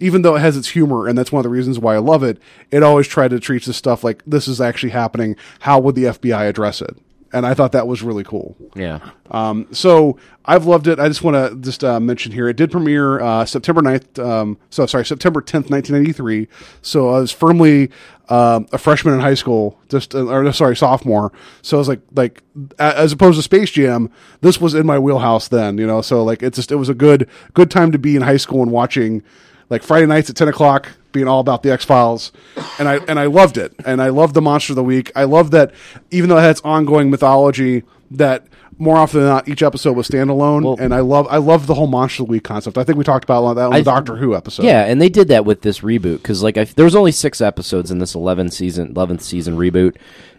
[0.00, 2.22] Even though it has its humor, and that's one of the reasons why I love
[2.22, 2.38] it,
[2.70, 5.36] it always tried to treat this stuff like this is actually happening.
[5.60, 6.96] How would the FBI address it?
[7.32, 8.56] And I thought that was really cool.
[8.74, 9.10] Yeah.
[9.30, 10.98] Um, so I've loved it.
[10.98, 14.18] I just want to just uh, mention here, it did premiere uh, September 9th.
[14.18, 16.48] Um, so sorry, September 10th, 1993.
[16.80, 17.90] So I was firmly
[18.30, 21.32] um, a freshman in high school, just uh, or sorry, sophomore.
[21.62, 22.42] So I was like, like
[22.78, 25.78] as opposed to Space Jam, this was in my wheelhouse then.
[25.78, 28.22] You know, so like it's just it was a good good time to be in
[28.22, 29.22] high school and watching
[29.70, 32.32] like Friday nights at ten o'clock, being all about the X Files,
[32.78, 35.10] and I and I loved it, and I loved the Monster of the Week.
[35.16, 35.72] I love that
[36.10, 38.46] even though it has ongoing mythology, that
[38.80, 41.74] more often than not each episode was standalone, Well- and I love I love the
[41.74, 42.78] whole Monster of the Week concept.
[42.78, 44.64] I think we talked about that on the I- Doctor Who episode.
[44.64, 47.40] Yeah, and they did that with this reboot because like I, there was only six
[47.40, 49.96] episodes in this eleven season, eleventh season reboot,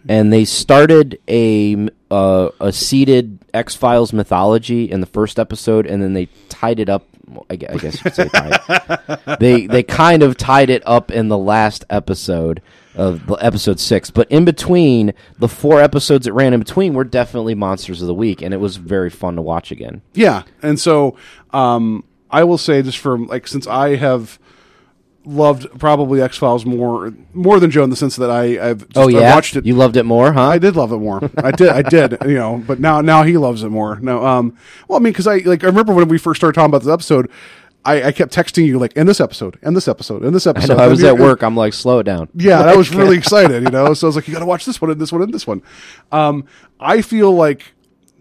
[0.08, 6.02] and they started a uh, a seeded X Files mythology in the first episode, and
[6.02, 7.04] then they tied it up.
[7.48, 9.38] I guess you could say tied.
[9.40, 12.62] they they kind of tied it up in the last episode
[12.94, 17.04] of the episode six, but in between the four episodes that ran in between were
[17.04, 20.02] definitely monsters of the week, and it was very fun to watch again.
[20.14, 21.16] Yeah, and so
[21.52, 24.38] um, I will say just for like since I have
[25.24, 28.96] loved probably X Files more more than Joe in the sense that I I've just,
[28.96, 29.66] oh I yeah, watched it.
[29.66, 30.48] You loved it more, huh?
[30.48, 31.20] I did love it more.
[31.36, 31.68] I did.
[31.68, 32.16] I did.
[32.24, 33.98] You know, but now now he loves it more.
[34.00, 34.56] No, um,
[34.88, 36.92] well, I mean, because I like I remember when we first started talking about this
[36.92, 37.30] episode.
[37.82, 40.50] I, I kept texting you like in this episode, in this episode, in this I
[40.50, 40.76] episode.
[40.76, 41.42] know I was at work.
[41.42, 42.28] I'm like, slow it down.
[42.34, 43.94] yeah, and I was really excited, you know.
[43.94, 45.46] So I was like, you got to watch this one and this one and this
[45.46, 45.62] one.
[46.12, 46.44] Um,
[46.78, 47.72] I feel like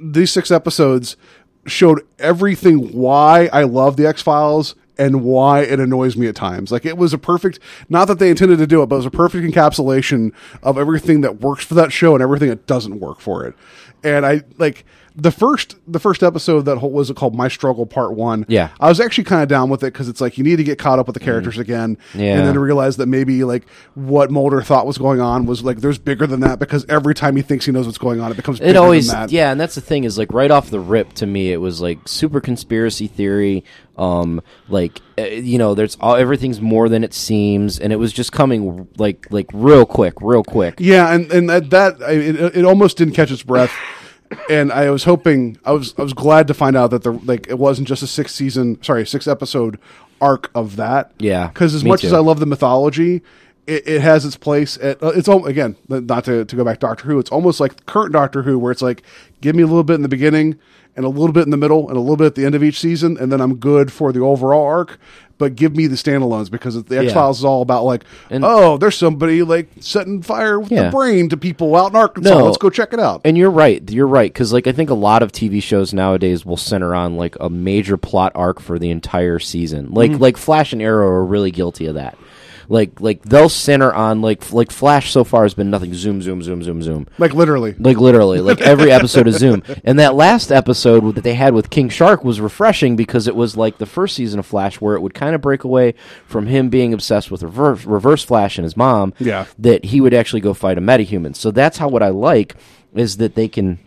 [0.01, 1.17] these six episodes
[1.65, 6.71] showed everything why I love the X Files and why it annoys me at times.
[6.71, 9.05] Like it was a perfect, not that they intended to do it, but it was
[9.05, 13.21] a perfect encapsulation of everything that works for that show and everything that doesn't work
[13.21, 13.55] for it.
[14.03, 14.85] And I like
[15.15, 18.45] the first the first episode that whole, was it called My Struggle Part One.
[18.47, 18.69] Yeah.
[18.79, 20.77] I was actually kind of down with it because it's like you need to get
[20.79, 22.37] caught up with the characters again, Yeah.
[22.37, 25.97] and then realize that maybe like what Mulder thought was going on was like there's
[25.97, 28.59] bigger than that because every time he thinks he knows what's going on, it becomes
[28.59, 31.25] bigger It always, yeah, and that's the thing is like right off the rip to
[31.25, 33.63] me, it was like super conspiracy theory.
[33.97, 38.13] Um, like uh, you know, there's all everything's more than it seems, and it was
[38.13, 40.75] just coming like like real quick, real quick.
[40.77, 43.73] Yeah, and and that, that I, it, it almost didn't catch its breath.
[44.49, 47.47] And I was hoping, I was I was glad to find out that the like
[47.47, 49.79] it wasn't just a six season, sorry, six episode
[50.21, 51.11] arc of that.
[51.17, 52.13] Yeah, because as much as.
[52.13, 53.21] I love the mythology,
[53.69, 54.77] it, it has its place.
[54.77, 57.19] At, uh, it's all again, not to to go back to Doctor Who.
[57.19, 59.03] It's almost like current Doctor Who, where it's like
[59.41, 60.57] give me a little bit in the beginning
[60.95, 62.63] and a little bit in the middle and a little bit at the end of
[62.63, 64.99] each season, and then I'm good for the overall arc.
[65.37, 68.75] But give me the standalones because the X Files is all about like, And- oh,
[68.77, 70.85] there's somebody like setting fire with Yeah.
[70.85, 72.37] the brain to people out in Arkansas.
[72.37, 72.43] No.
[72.43, 73.21] Let's go check it out.
[73.23, 73.81] And you're right.
[73.89, 77.15] You're right because like I think a lot of TV shows nowadays will center on
[77.15, 79.91] like a major plot arc for the entire season.
[79.91, 80.21] Like Mm-hmm.
[80.21, 82.17] like Flash and Arrow are really guilty of that.
[82.69, 86.43] Like like they'll center on like like Flash so far has been nothing zoom zoom
[86.43, 87.07] zoom zoom zoom.
[87.17, 87.73] like literally.
[87.79, 89.63] Like literally, like every episode is Zoom.
[89.83, 93.57] And that last episode that they had with King Shark was refreshing because it was
[93.57, 95.95] like the first season of Flash where it would kind of break away
[96.27, 99.13] from him being obsessed with reverse, reverse Flash and his mom.
[99.19, 99.45] Yeah.
[99.57, 101.35] That he would actually go fight a metahuman.
[101.35, 102.55] So that's how what I like
[102.93, 103.79] is that they can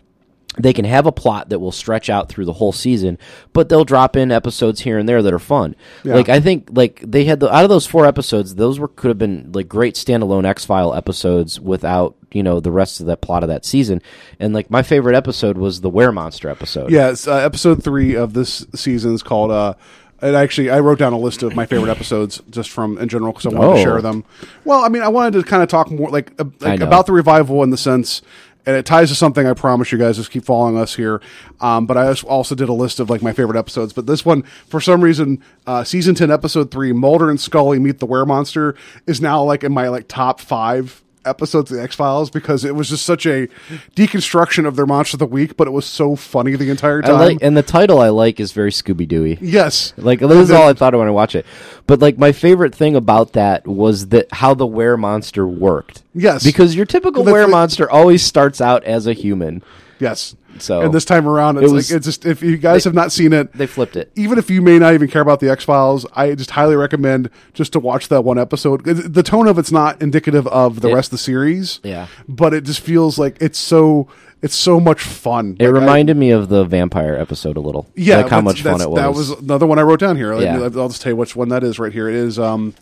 [0.59, 3.17] they can have a plot that will stretch out through the whole season,
[3.53, 5.75] but they'll drop in episodes here and there that are fun.
[6.03, 6.13] Yeah.
[6.15, 9.07] Like I think like they had the out of those four episodes, those were could
[9.09, 13.21] have been like great standalone X File episodes without you know the rest of that
[13.21, 14.01] plot of that season.
[14.39, 16.91] And like my favorite episode was the Were Monster episode.
[16.91, 19.49] Yeah, uh, episode three of this season is called.
[19.51, 19.73] Uh,
[20.21, 23.33] and actually, I wrote down a list of my favorite episodes just from in general
[23.33, 23.75] because I wanted Oh.
[23.75, 24.23] to share them.
[24.63, 27.11] Well, I mean, I wanted to kind of talk more like, uh, like about the
[27.11, 28.21] revival in the sense,
[28.65, 30.17] and it ties to something I promise you guys.
[30.17, 31.21] Just keep following us here.
[31.59, 33.93] Um, but I also did a list of like my favorite episodes.
[33.93, 37.99] But this one, for some reason, uh, season ten, episode three, Mulder and Scully meet
[37.99, 41.95] the Were Monster, is now like in my like top five episodes of the X
[41.95, 43.47] Files because it was just such a
[43.95, 47.07] deconstruction of their monster of the week, but it was so funny the entire I
[47.07, 47.19] time.
[47.19, 49.37] like, and the title I like is very Scooby Dooey.
[49.41, 51.45] yes, Like this is all I thought of when I watch it.
[51.87, 56.03] But like my favorite thing about that was that how the were monster worked.
[56.13, 56.43] Yes.
[56.43, 59.63] because your typical were monster always starts out as a human.
[59.99, 60.35] yes.
[60.59, 62.93] So and this time around, it's it was- like it's just if you guys have
[62.93, 64.11] not seen it, they flipped it.
[64.15, 67.29] even if you may not even care about the X Files, I just highly recommend
[67.53, 68.83] just to watch that one episode.
[68.85, 72.07] The tone of it's not indicative of the It- rest of the series, Yeah.
[72.27, 74.07] but it just feels like it's so
[74.41, 75.55] it's so much fun.
[75.59, 77.87] It Like, I- reminded me of the vampire episode a little.
[77.95, 78.99] yeah, like how much fun it was.
[79.01, 80.33] That was another one I wrote down here.
[80.37, 80.63] Yeah.
[80.75, 82.09] I'll just tell you which one that is right here.
[82.09, 82.73] It is um,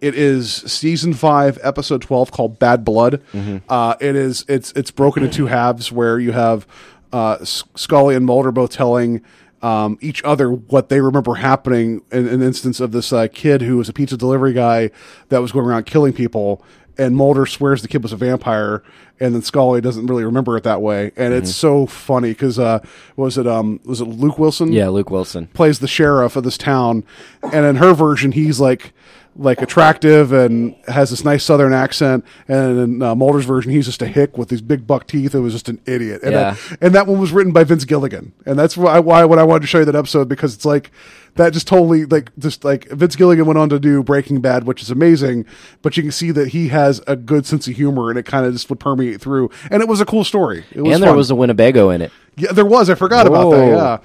[0.00, 3.22] it is season five, episode twelve, called Bad Blood.
[3.32, 3.58] Mm-hmm.
[3.68, 6.66] Uh, it is it's it's broken in two halves where you have
[7.16, 9.22] uh, Scully and Mulder both telling.
[9.62, 13.78] Um, each other what they remember happening in an instance of this uh, kid who
[13.78, 14.90] was a pizza delivery guy
[15.30, 16.62] that was going around killing people,
[16.98, 18.82] and Mulder swears the kid was a vampire,
[19.18, 22.80] and then Scully doesn't really remember it that way, and it's so funny because uh,
[23.16, 24.72] was it um was it Luke Wilson?
[24.72, 25.46] yeah, Luke Wilson.
[25.48, 27.02] plays the sheriff of this town,
[27.42, 28.92] and in her version, he's like
[29.38, 34.02] like attractive and has this nice southern accent, and in uh, Mulder's version, he's just
[34.02, 36.22] a hick with these big buck teeth It was just an idiot.
[36.22, 36.50] And, Yeah.
[36.70, 39.42] that, and that one was written by Vince Gilligan, and that's why why when I
[39.44, 40.90] wanted to show you that episode because it's like
[41.34, 44.80] that just totally like just like Vince Gilligan went on to do Breaking Bad, which
[44.82, 45.44] is amazing,
[45.82, 48.46] but you can see that he has a good sense of humor, and it kind
[48.46, 50.64] of just would permeate through, and it was a cool story.
[50.72, 51.16] It was and there fun.
[51.18, 52.12] was a Winnebago in it.
[52.38, 52.90] Yeah, there was.
[52.90, 53.66] I forgot about that.
[53.66, 53.98] Yeah.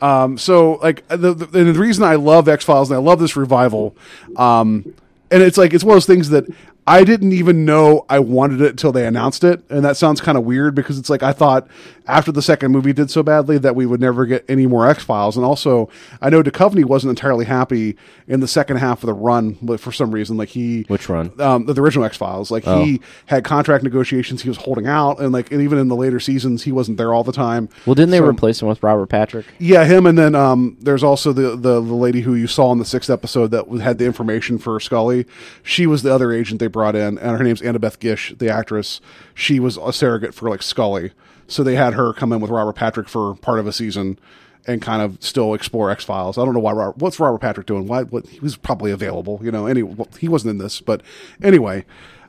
[0.00, 3.18] Um, so like the, the and the reason I love X Files and I love
[3.18, 3.96] this revival,
[4.36, 4.94] um,
[5.30, 6.46] and it's like it's one of those things that
[6.88, 10.38] I didn't even know I wanted it until they announced it, and that sounds kind
[10.38, 11.68] of weird because it's like I thought
[12.06, 15.04] after the second movie did so badly that we would never get any more X
[15.04, 15.90] Files, and also
[16.22, 19.92] I know Duchovny wasn't entirely happy in the second half of the run but for
[19.92, 20.36] some reason.
[20.38, 21.32] Like he Which run?
[21.40, 22.50] um, the, the original X Files.
[22.50, 22.82] Like Oh.
[22.84, 26.18] he had contract negotiations, he was holding out, and like and even in the later
[26.20, 27.68] seasons, he wasn't there all the time.
[27.86, 29.44] Well, didn't they So- replace him with Robert Patrick?
[29.58, 32.78] yeah, him, and then um, there's also the, the the lady who you saw in
[32.78, 35.26] the sixth episode that had the information for Scully.
[35.62, 39.00] She was the other agent they brought in, and her name's Annabeth Gish, the actress.
[39.34, 41.10] She was a surrogate for like Scully,
[41.48, 44.16] so they had her come in with Robert Patrick for part of a season
[44.64, 46.38] and kind of still explore X Files.
[46.38, 46.70] I don't know why.
[46.70, 47.88] Robert, what's Robert Patrick doing?
[47.88, 48.04] Why?
[48.04, 48.28] What?
[48.28, 49.66] He was probably available, you know.
[49.66, 51.02] Anyway, well, he wasn't in this, but
[51.42, 51.84] anyway.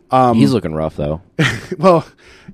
[0.10, 1.22] Um, He's looking rough though.
[1.78, 2.08] well,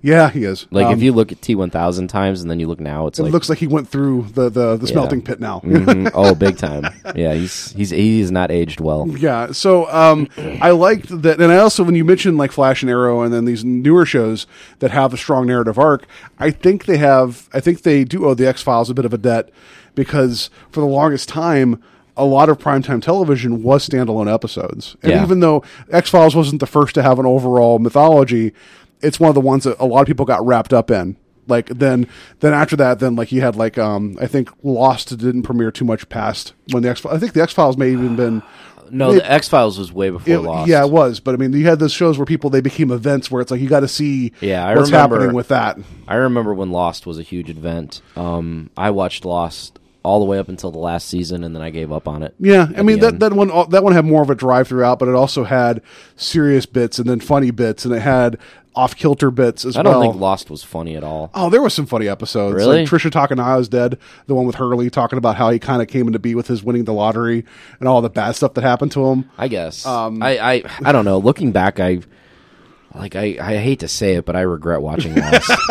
[0.05, 0.67] yeah, he is.
[0.69, 3.07] Like Um, if you look at T one thousand times and then you look now,
[3.07, 4.91] it's it like looks like he went through the the, the yeah.
[4.91, 5.61] smelting pit now.
[5.65, 6.11] Mhm.
[6.13, 6.85] Oh, big time.
[7.15, 9.07] Yeah, he's he's he's not aged well.
[9.17, 10.27] Yeah, so um,
[10.61, 13.45] I liked that, and I also when you mentioned like Flash and Arrow, and then
[13.45, 14.45] these newer shows
[14.79, 16.05] that have a strong narrative arc,
[16.37, 17.49] I think they have.
[17.53, 19.49] I think they do owe the X Files a bit of a debt
[19.95, 21.81] because for the longest time.
[22.17, 25.21] A lot of primetime television was standalone episodes, and Yeah.
[25.21, 28.53] even though X Files wasn't the first to have an overall mythology,
[29.01, 31.17] it's one of the ones that a lot of people got wrapped up in.
[31.47, 32.07] Like then,
[32.39, 35.85] then after that, then like you had like um, I think Lost didn't premiere too
[35.85, 37.05] much past when the X.
[37.05, 38.41] I think the X Files may have even been
[38.91, 40.69] No, It- the X Files was way before it- Lost.
[40.69, 41.19] Yeah, it was.
[41.19, 43.61] But I mean, you had those shows where people they became events where it's like
[43.61, 45.77] you got to see Yeah, I what's remember- happening with that.
[46.07, 48.01] I remember when Lost was a huge event.
[48.15, 51.71] Um, I watched Lost all the way up until the last season, and then I
[51.71, 52.33] gave up on it.
[52.39, 53.19] Yeah, I mean that end.
[53.21, 55.81] that one that one had more of a drive throughout, but it also had
[56.15, 58.37] serious bits and then funny bits, and it had
[58.75, 59.79] off kilter bits as well.
[59.79, 60.11] I don't well.
[60.11, 61.31] think Lost was funny at all.
[61.33, 62.55] Oh, there was some funny episodes.
[62.55, 62.79] Really?
[62.79, 63.97] Like Trisha Takanaya's dead.
[64.27, 66.63] The one with Hurley talking about how he kind of came into be with his
[66.63, 67.45] winning the lottery
[67.79, 69.29] and all the bad stuff that happened to him.
[69.37, 69.85] I guess.
[69.85, 71.17] Um, I, I I don't know.
[71.17, 72.01] Looking back, I
[72.95, 75.51] like I, I hate to say it, but I regret watching Lost.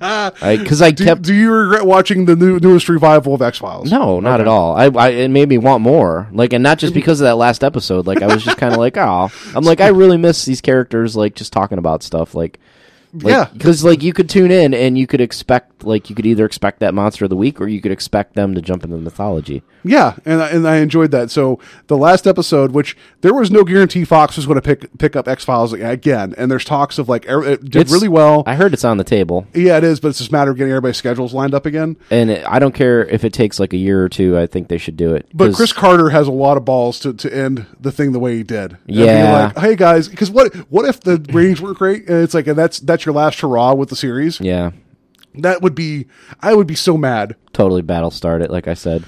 [0.00, 3.90] Because I Do, kept do you regret watching the new, newest revival of X Files?
[3.90, 4.74] no, not at all.
[4.74, 6.26] I, I it made me want more.
[6.32, 8.06] Like, and not just because of that last episode.
[8.06, 11.16] Like, I was just kind of like, oh, I'm like, I really miss these characters.
[11.16, 12.34] Like, just talking about stuff.
[12.34, 12.58] Like,
[13.12, 13.48] Yeah.
[13.52, 16.80] because like you could tune in and you could expect like you could either expect
[16.80, 19.62] that monster of the week or you could expect them to jump into the mythology.
[19.82, 21.30] Yeah, and I, and I enjoyed that.
[21.30, 25.16] So the last episode, which there was no guarantee Fox was going to pick pick
[25.16, 28.42] up X Files again, and there's talks of like er- it did It's- really well.
[28.46, 30.58] I heard it's on the table, yeah, it is, but it's just a matter of
[30.58, 31.96] getting everybody's schedules lined up again.
[32.10, 34.38] and it, I don't care if it takes like a year or two.
[34.38, 35.26] I think they should do it.
[35.32, 38.36] But Chris Carter has a lot of balls to, to end the thing the way
[38.36, 38.76] he did.
[38.86, 39.52] Yeah.
[39.56, 42.06] like, hey guys, because what what if the ratings weren't great?
[42.06, 44.40] And it's like, and that's that's your last hurrah with the series.
[44.40, 44.70] yeah,
[45.34, 46.06] That would be,
[46.40, 47.36] I would be so mad.
[47.52, 48.50] totally battle start it.
[48.50, 49.04] Like I said,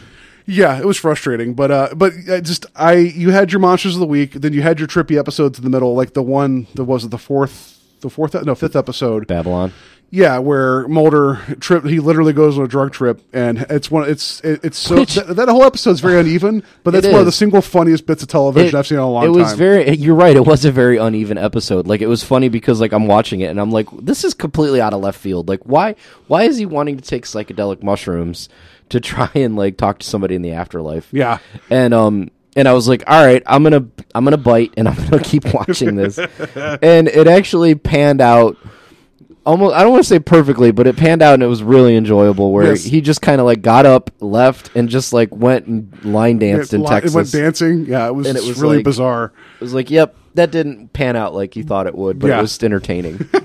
[0.47, 4.01] Yeah, it was frustrating, but uh, but uh, just I you had your monsters of
[4.01, 6.85] the week, then you had your trippy episodes in the middle, like the one that
[6.85, 9.27] was the fourth, the fourth, no fifth episode.
[9.29, 9.73] Babylon.
[10.15, 14.41] Yeah, where Mulder trip, he literally goes on a drug trip, and it's one, it's
[14.43, 17.25] it, it's so Which- that, that whole episode's very uneven, but that's It one of
[17.27, 19.31] the single funniest bits of television I've seen in a long time.
[19.31, 19.43] it time.
[19.43, 19.91] was very.
[19.97, 20.37] You're right.
[20.37, 21.87] It was a very uneven episode.
[21.87, 24.83] Like it was funny because like I'm watching it and I'm like, this is completely
[24.83, 25.49] out of left field.
[25.49, 25.95] Like why?
[26.27, 28.51] Why is he wanting to take psychedelic mushrooms
[28.91, 31.09] to try and like talk to somebody in the afterlife?
[31.11, 31.39] Yeah.
[31.71, 32.31] And um.
[32.55, 35.55] And I was like, "All right, I'm gonna, I'm gonna bite, and I'm gonna keep
[35.55, 38.59] watching this." and it actually panned out
[39.45, 41.97] almost I don't want to say perfectly, but it panned out and it was really
[41.97, 42.53] enjoyable.
[42.53, 42.85] Where Yes.
[42.85, 46.73] he just kind of like got up, left, and just like went and line danced
[46.73, 47.13] it, in li- Texas.
[47.13, 47.87] it went dancing.
[47.87, 49.33] Yeah, it was, And it was really like- bizarre.
[49.61, 52.39] It was like, yep, that didn't pan out like you thought it would, but Yeah.
[52.39, 53.29] it was entertaining.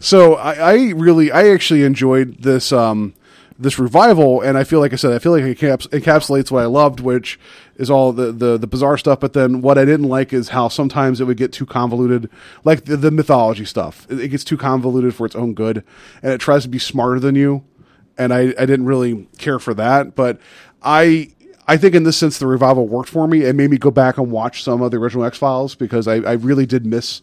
[0.00, 3.12] So I, I really, I actually enjoyed this um,
[3.58, 6.62] this revival, and I feel like I said, I feel like it caps, encapsulates what
[6.62, 7.40] I loved, which
[7.76, 9.20] is all the, the the bizarre stuff.
[9.20, 12.30] But then what I didn't like is how sometimes it would get too convoluted,
[12.64, 14.06] like the, the mythology stuff.
[14.10, 15.84] It, it gets too convoluted for its own good,
[16.22, 17.64] and it tries to be smarter than you.
[18.16, 20.40] And I, I didn't really care for that, but
[20.82, 21.30] I.
[21.66, 23.40] I think in this sense, the revival worked for me.
[23.40, 26.16] It made me go back and watch some of the original X Files because I,
[26.16, 27.22] I really did miss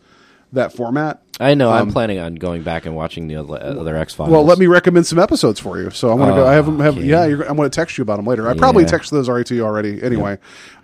[0.53, 1.21] that format.
[1.39, 1.71] I know.
[1.71, 4.29] I'm Um, planning on going back and watching the other, other X Files.
[4.29, 5.89] Well, let me recommend some episodes for you.
[5.89, 6.45] So I'm gonna go.
[6.45, 6.79] I have them.
[6.79, 7.07] Have, Okay.
[7.07, 8.47] yeah, you're, I'm gonna text you about them later.
[8.47, 8.89] I probably Yeah.
[8.91, 10.01] texted those already to you already.
[10.03, 10.37] Anyway,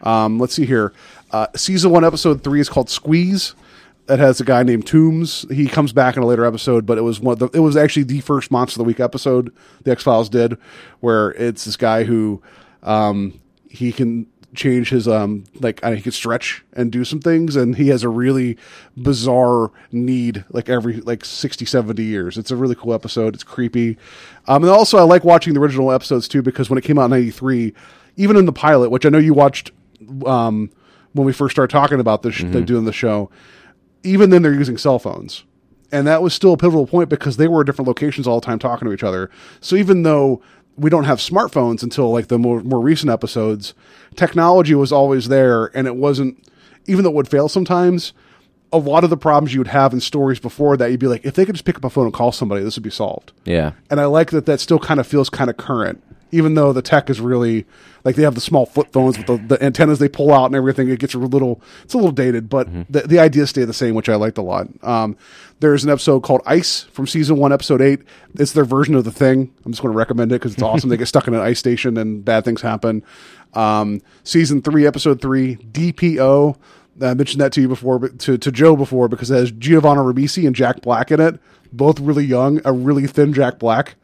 [0.03, 0.93] um, let's see here.
[1.31, 3.53] Uh, season one, episode three is called Squeeze.
[4.07, 5.45] That has a guy named Tooms.
[5.51, 7.37] He comes back in a later episode, but it was one.
[7.37, 9.51] The, it was actually the first Monster of the Week episode
[9.83, 10.57] the X Files did,
[11.01, 12.41] where it's this guy who
[12.83, 13.33] um,
[13.69, 14.25] he can
[14.57, 18.03] change his um like uh, he can stretch and do some things and he has
[18.03, 18.57] a really
[18.97, 22.37] bizarre need like every like 60 70 years.
[22.37, 23.35] It's a really cool episode.
[23.35, 23.97] It's creepy.
[24.47, 27.05] Um and also i like watching the original episodes too because when it came out
[27.05, 27.73] in 93
[28.15, 29.71] even in the pilot which i know you watched
[30.25, 30.69] um
[31.13, 33.29] when we first started talking about this like, doing the show
[34.03, 35.43] even then they're using cell phones.
[35.91, 38.45] And that was still a pivotal point because they were at different locations all the
[38.45, 39.29] time talking to each other.
[39.61, 40.41] So even though
[40.77, 43.73] we don't have smartphones until like the more, more recent episodes.
[44.15, 46.43] Technology was always there and it wasn't
[46.85, 48.13] even though it would fail sometimes
[48.71, 51.25] a lot of the problems you would have in stories before that you'd be like
[51.25, 53.31] if they could just pick up a phone and call somebody this would be solved.
[53.45, 53.71] Yeah.
[53.89, 56.03] and I like that that still kind of feels kind of current,
[56.37, 57.65] even though the tech is really
[58.03, 60.55] like they have the small flip phones with the, the antennas they pull out and
[60.55, 60.87] everything.
[60.87, 63.95] It gets a little, it's a little dated, but the, the ideas stay the same,
[63.95, 64.67] which I liked a lot.
[64.81, 65.17] Um,
[65.59, 67.99] there's an episode called Ice from season one, episode eight.
[68.35, 69.53] It's their version of the thing.
[69.65, 70.89] I'm just going to recommend it because it's awesome.
[70.89, 73.03] they get stuck in an ice station and bad things happen.
[73.53, 76.55] Um, season three, episode three, DPO.
[77.01, 79.99] I mentioned that to you before, but to, to Joe before because it has Giovanni
[79.99, 81.39] Ribisi and Jack Black in it,
[81.73, 83.95] both really young, a really thin Jack Black.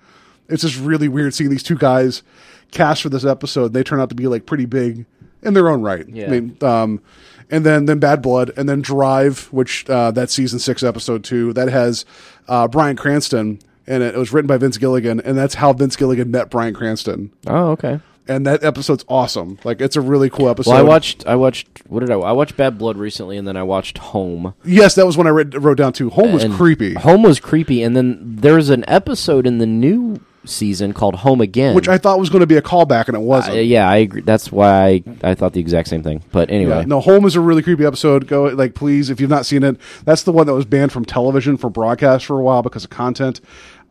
[0.50, 2.24] It's just really weird seeing these two guys
[2.72, 3.74] cast for this episode.
[3.74, 5.06] They turn out to be like pretty big
[5.42, 6.08] in their own right.
[6.08, 6.26] Yeah.
[6.26, 7.02] I mean, um,
[7.50, 11.54] and then then Bad Blood, and then Drive, which uh, that's season six, episode two.
[11.54, 12.06] That has
[12.48, 15.96] uh, Bryan Cranston, and it, it was written by Vince Gilligan, and that's how Vince
[15.96, 17.32] Gilligan met Bryan Cranston.
[17.48, 18.00] Oh, okay.
[18.26, 19.60] And that episode's awesome.
[19.66, 20.72] Like it's a really cool episode.
[20.72, 21.28] Well, I watched.
[21.28, 21.68] I watched.
[21.88, 22.16] What did I?
[22.16, 24.54] I watched Bad Blood recently, and then I watched Home.
[24.64, 26.10] Yes, that was when I read, wrote down too.
[26.12, 30.22] Home was And creepy, Home was creepy, and then there's an episode in the new
[30.46, 33.22] season called Home Again, which I thought was going to be a callback, and it
[33.22, 33.58] wasn't.
[33.58, 34.22] Uh, yeah, I agree.
[34.22, 36.22] That's why I, I thought the exact same thing.
[36.32, 38.28] But anyway, Yeah, no, Home is a really creepy episode.
[38.28, 39.78] Go like please if you've not seen it.
[40.06, 42.90] That's the one that was banned from television for broadcast for a while because of
[42.90, 43.42] content.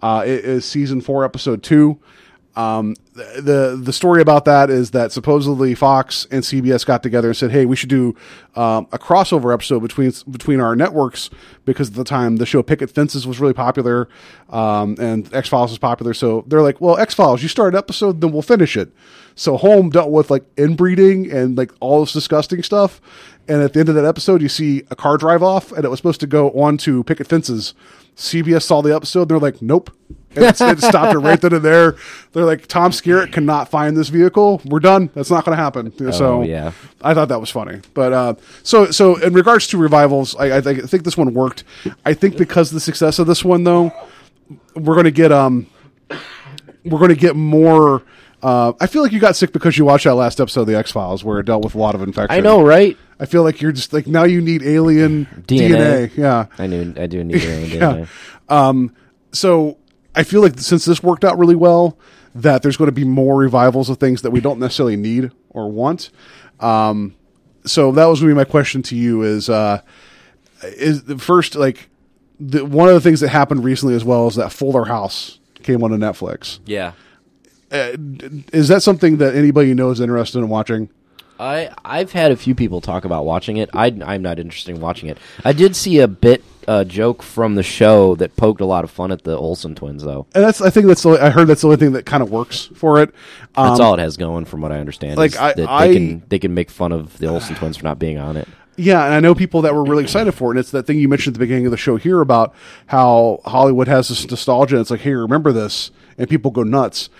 [0.00, 1.98] Uh, it is season four, episode two.
[2.54, 7.36] Um, the, the story about that is that supposedly Fox and CBS got together and
[7.36, 8.14] said, "Hey, we should do
[8.56, 11.30] um, a crossover episode between between our networks
[11.64, 14.08] because at the time the show Picket Fences was really popular,
[14.50, 16.12] um, and X Files was popular.
[16.12, 18.92] So they're like, well, X Files, you start an episode, then we'll finish it.
[19.34, 23.00] So Home dealt with like inbreeding and like all this disgusting stuff.
[23.48, 25.88] And at the end of that episode, you see a car drive off, and it
[25.88, 27.74] was supposed to go on to Picket Fences.
[28.16, 29.90] CBS saw the episode, they're like, nope.
[30.34, 31.96] And it, it stopped it right then and there.
[32.32, 34.60] They're like, Tom Skerritt cannot find this vehicle.
[34.64, 35.10] We're done.
[35.14, 36.12] That's not going to happen.
[36.12, 36.72] so Oh, yeah.
[37.02, 37.80] I thought that was funny.
[37.94, 41.34] But uh, so so in regards to revivals, I, I, think, I think this one
[41.34, 41.64] worked.
[42.04, 43.92] I think because of the success of this one, though,
[44.74, 45.66] we're going to get um
[46.84, 48.02] we're going to get more.
[48.42, 50.76] Uh, I feel like you got sick because you watched that last episode of the
[50.76, 52.36] X Files where it dealt with a lot of infection.
[52.36, 52.96] I know, right?
[53.20, 56.08] I feel like you're just like now you need alien DNA.
[56.08, 56.16] DNA.
[56.16, 56.46] Yeah.
[56.58, 56.92] I knew.
[56.96, 57.96] I do need to Yeah.
[57.98, 58.06] yeah.
[58.48, 58.96] Um,
[59.30, 59.78] so
[60.14, 61.98] I feel like since this worked out really well,
[62.34, 65.70] that there's going to be more revivals of things that we don't necessarily need or
[65.70, 66.10] want.
[66.60, 67.14] Um,
[67.64, 69.82] so that was going to be my question to you: is uh,
[70.62, 71.88] is the first like
[72.40, 75.82] the, one of the things that happened recently as well is that Fuller House came
[75.82, 76.58] onto Netflix.
[76.66, 76.92] Yeah.
[77.70, 77.96] Uh,
[78.52, 80.90] is that something that anybody you know is interested in watching?
[81.38, 83.70] I I've had a few people talk about watching it.
[83.72, 85.18] I I'm not interested in watching it.
[85.44, 88.90] I did see a bit uh, joke from the show that poked a lot of
[88.90, 90.26] fun at the Olsen twins, though.
[90.34, 92.30] And that's I think that's the, I heard that's the only thing that kind of
[92.30, 93.14] works for it.
[93.56, 95.16] Um, That's all it has going, from what I understand.
[95.18, 97.76] like, is I- that I- they can they can make fun of the Olsen twins
[97.76, 98.48] for not being on it.
[98.76, 100.50] Yeah, and I know people that were really excited for it.
[100.52, 102.54] And it's that thing you mentioned at the beginning of the show here about
[102.86, 104.80] how Hollywood has this nostalgia.
[104.80, 107.10] It's like, hey, remember this, and people go nuts.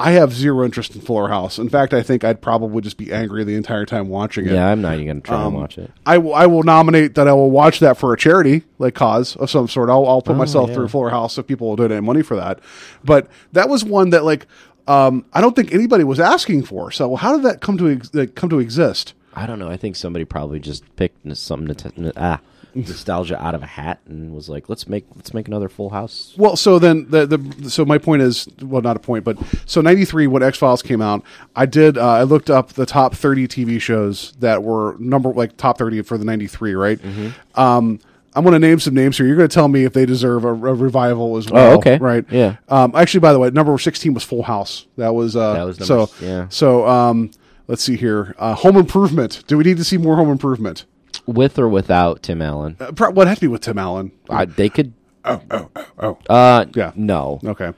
[0.00, 1.58] I have zero interest in Fuller House.
[1.58, 4.52] In fact, I think I'd probably just be angry the entire time watching it.
[4.52, 5.90] Yeah, I'm not even gonna try Um, and watch it.
[6.06, 9.36] I will- I will nominate that I will watch that for a charity like cause
[9.36, 9.90] of some sort.
[9.90, 10.74] I'll, I'll put myself yeah.
[10.76, 12.60] through Fuller House if people will donate money for that.
[13.04, 14.46] But that was one that like
[14.88, 16.90] um, I don't think anybody was asking for.
[16.90, 19.14] So how did that come to ex- like, come to exist?
[19.34, 19.68] I don't know.
[19.68, 22.40] I think somebody probably just picked something to t- ah
[22.74, 26.34] nostalgia out of a hat and was like, let's make let's make another Full House.
[26.36, 29.80] Well, so then the the so my point is well not a point, but so
[29.80, 31.22] ninety three when X Files came out,
[31.56, 35.56] I did uh, I looked up the top thirty TV shows that were number like
[35.56, 36.98] top thirty for the ninety three, right?
[36.98, 37.60] Mm-hmm.
[37.60, 38.00] Um,
[38.32, 39.26] I'm going to name some names here.
[39.26, 41.72] You're going to tell me if they deserve a, a revival as well.
[41.72, 41.98] Oh, okay.
[41.98, 42.24] right?
[42.30, 42.58] Yeah.
[42.68, 44.86] Um, actually, by the way, number sixteen was Full House.
[44.96, 46.46] That was uh, That was so number s- yeah.
[46.48, 47.32] So um,
[47.66, 48.36] let's see here.
[48.38, 49.42] Uh, Home Improvement.
[49.48, 50.84] Do we need to see more Home Improvement?
[51.26, 54.12] With or without Tim Allen, Uh, pro- what has to be with Tim Allen?
[54.28, 54.92] I, they could.
[55.24, 56.18] Oh, oh, oh, oh.
[56.34, 56.92] Uh, Yeah.
[56.96, 57.72] no, Okay.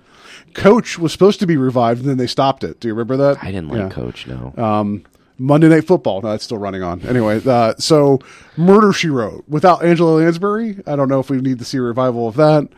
[0.54, 2.78] Coach was supposed to be revived, and then they stopped it.
[2.78, 3.38] Do you remember that?
[3.42, 3.88] I didn't like Yeah.
[3.88, 4.26] Coach.
[4.26, 5.02] No, Um,
[5.38, 6.20] Monday Night Football.
[6.22, 7.00] No, it's still running on.
[7.02, 8.18] Anyway, uh, so
[8.56, 10.78] Murder She Wrote without Angela Lansbury.
[10.86, 12.68] I don't know if we need to see a revival of that.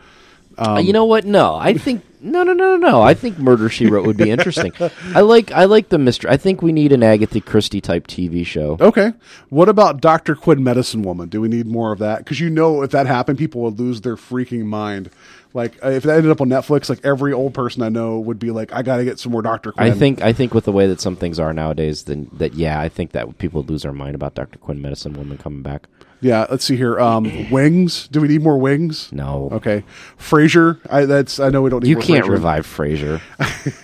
[0.57, 1.25] Uh, you know what?
[1.25, 3.01] No, I think no, no, no, no, no.
[3.03, 4.73] I think Murder She Wrote would be interesting.
[5.13, 6.31] I like I like the mystery.
[6.31, 8.77] I think we need an Agatha Christie type TV show.
[8.81, 9.13] Okay.
[9.49, 11.29] What about Doctor Quinn, Medicine Woman?
[11.29, 12.19] Do we need more of that?
[12.19, 15.11] Because you know, if that happened, people would lose their freaking mind.
[15.53, 18.39] Like uh, if that ended up on Netflix, like every old person I know would
[18.39, 20.65] be like, "I got to get some more Doctor Quinn." I think I think with
[20.65, 23.69] the way that some things are nowadays, then that yeah, I think that people would
[23.69, 25.87] lose their mind about Doctor Quinn, Medicine Woman coming back.
[26.25, 26.47] Yeah.
[26.49, 26.99] Let's see here.
[26.99, 28.07] Um, wings.
[28.07, 29.11] Do we need more wings?
[29.11, 29.83] No, Okay.
[30.17, 30.79] Frasier.
[30.89, 31.93] I that's I know we don't need.
[31.93, 32.01] More.
[32.01, 32.29] You can't Frasier.
[32.29, 33.21] revive Frasier.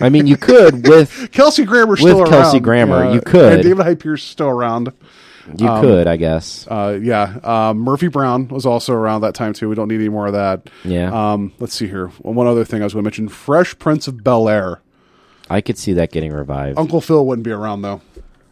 [0.00, 2.62] I mean, you could with Kelsey Grammer's With still Kelsey around.
[2.64, 3.62] Grammer, you and could.
[3.62, 4.92] David Hyde Pierce is still around.
[5.58, 6.66] you could, I guess.
[6.68, 7.38] Uh, yeah.
[7.42, 9.68] Um, Murphy Brown was also around that time too.
[9.68, 10.68] We don't need any more of that.
[10.84, 11.10] Yeah.
[11.32, 12.08] Um, let's see here.
[12.20, 14.80] One other thing I was going to mention: Fresh Prince of Bel Air.
[15.50, 16.78] I could see that getting revived.
[16.78, 18.00] Uncle Phil wouldn't be around though.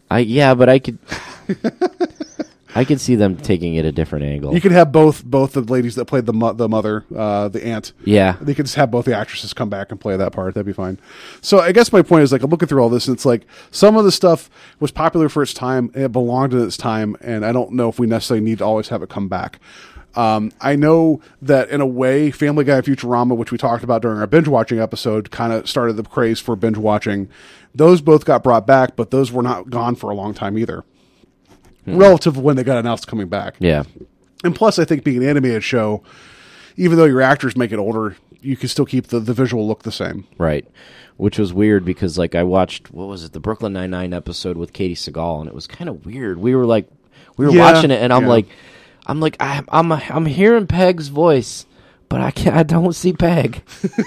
[0.09, 0.99] I yeah, but I could.
[2.75, 4.53] I could see them taking it a different angle.
[4.53, 7.65] You could have both both the ladies that played the mo- the mother, uh, the
[7.65, 7.93] aunt.
[8.05, 8.37] Yeah.
[8.41, 10.53] they could just have both the actresses come back and play that part.
[10.53, 10.99] That'd be fine.
[11.41, 13.45] So I guess my point is like I'm looking through all this, and it's like
[13.71, 14.49] some of the stuff
[14.79, 17.89] was popular for its time, and it belonged in its time, and I don't know
[17.89, 19.59] if we necessarily need to always have it come back.
[20.15, 24.01] Um, I know that in a way, Family Guy and Futurama, which we talked about
[24.01, 27.29] during our binge watching episode, kind of started the craze for binge watching.
[27.73, 30.83] Those both got brought back, but those were not gone for a long time either.
[31.85, 31.97] Hmm.
[31.97, 33.55] Relative to when they got announced coming back.
[33.59, 33.83] yeah.
[34.43, 36.01] And plus, I think being an animated show,
[36.75, 39.83] even though your actors make it older, you can still keep the, the visual look
[39.83, 40.25] the same.
[40.39, 40.65] Right.
[41.17, 44.57] Which was weird because like I watched what was it, the Brooklyn Nine Nine episode
[44.57, 46.39] with Katey Sagal and it was kind of weird.
[46.39, 46.87] We were like
[47.37, 48.29] we were Yeah, watching it and I'm yeah.
[48.29, 48.47] like
[49.05, 51.67] I'm like I'm I'm I'm hearing Peg's voice,
[52.09, 53.61] but I can't I don't see Peg.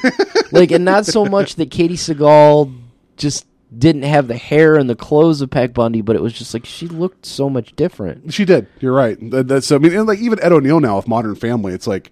[0.52, 2.76] like and not so much that Katey Sagal
[3.16, 3.46] just
[3.78, 6.64] didn't have the hair and the clothes of Peg Bundy, but it was just like
[6.64, 8.32] she looked so much different.
[8.32, 8.66] She did.
[8.80, 9.18] You're right.
[9.30, 12.10] That, that's I mean, and like even Ed O'Neill now with Modern Family, it's like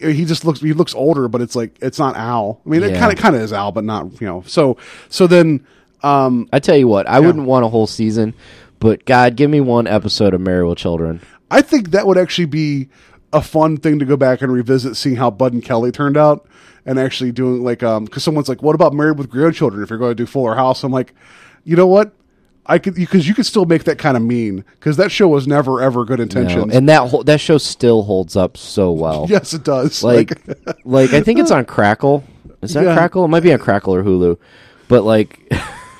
[0.00, 2.60] he just looks he looks older, but it's like it's not Al.
[2.64, 4.42] I mean, it kind of kind of is Al, but not you know.
[4.46, 4.76] So
[5.08, 5.66] so then
[6.02, 8.34] um I tell you what, I wouldn't want a whole season,
[8.80, 11.20] but God, give me one episode of Married with Children.
[11.50, 12.88] I think that would actually be
[13.34, 16.46] a fun thing to go back and revisit, seeing how Bud and Kelly turned out,
[16.86, 19.82] and actually doing like um because someone's like, what about Married with Grandchildren?
[19.82, 21.12] If you're going to do Fuller House, I'm like,
[21.64, 22.12] you know what?
[22.66, 25.46] I could because you could still make that kind of mean because that show was
[25.46, 26.74] never ever good No, intentions.
[26.74, 29.26] and that whole, that show still holds up so well.
[29.30, 30.02] yes, it does.
[30.02, 30.32] like,
[30.86, 32.24] like I think it's on Crackle.
[32.62, 32.94] Is that Yeah.
[32.94, 33.24] Crackle?
[33.26, 34.38] It might be on Crackle or Hulu.
[34.88, 35.40] But like,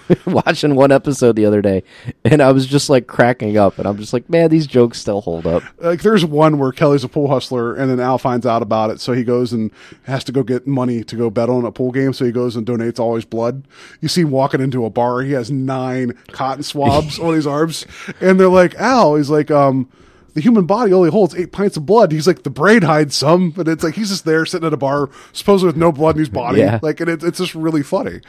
[0.26, 1.82] watching one episode the other day,
[2.24, 5.20] and I was just like cracking up, and I'm just like, man, these jokes still
[5.20, 5.62] hold up.
[5.78, 9.00] like there's one where Kelly's a pool hustler and then Al finds out about it,
[9.00, 9.70] so he goes and
[10.04, 12.12] has to go get money to go bet on a pool game.
[12.12, 13.66] So he goes and donates all his blood.
[14.00, 15.22] You see him walking into a bar.
[15.22, 17.86] He has nine cotton swabs on his arms,
[18.20, 19.16] and they're like, Al.
[19.16, 19.88] He's like, um.
[20.34, 22.10] The human body only holds eight pints of blood.
[22.12, 24.76] He's like the brain hides some, but it's like he's just there sitting at a
[24.76, 26.58] bar, supposedly with no blood in his body.
[26.58, 26.80] Yeah.
[26.82, 28.20] Like, and it, it's just really funny.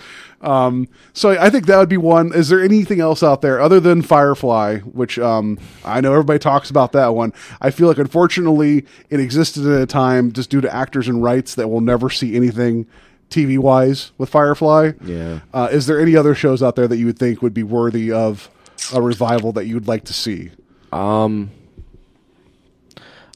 [0.41, 2.34] Um, so I think that would be one.
[2.34, 6.70] Is there anything else out there other than Firefly, which um, I know everybody talks
[6.70, 7.34] about that one?
[7.60, 11.56] I feel like unfortunately it existed at a time just due to actors and rights
[11.56, 12.86] that we'll never see anything
[13.30, 14.91] TV wise with Firefly.
[15.03, 15.39] Yeah.
[15.53, 18.12] Uh, is there any other shows out there that you would think would be worthy
[18.12, 18.49] of
[18.93, 20.51] a revival that you would like to see?
[20.91, 21.49] Um,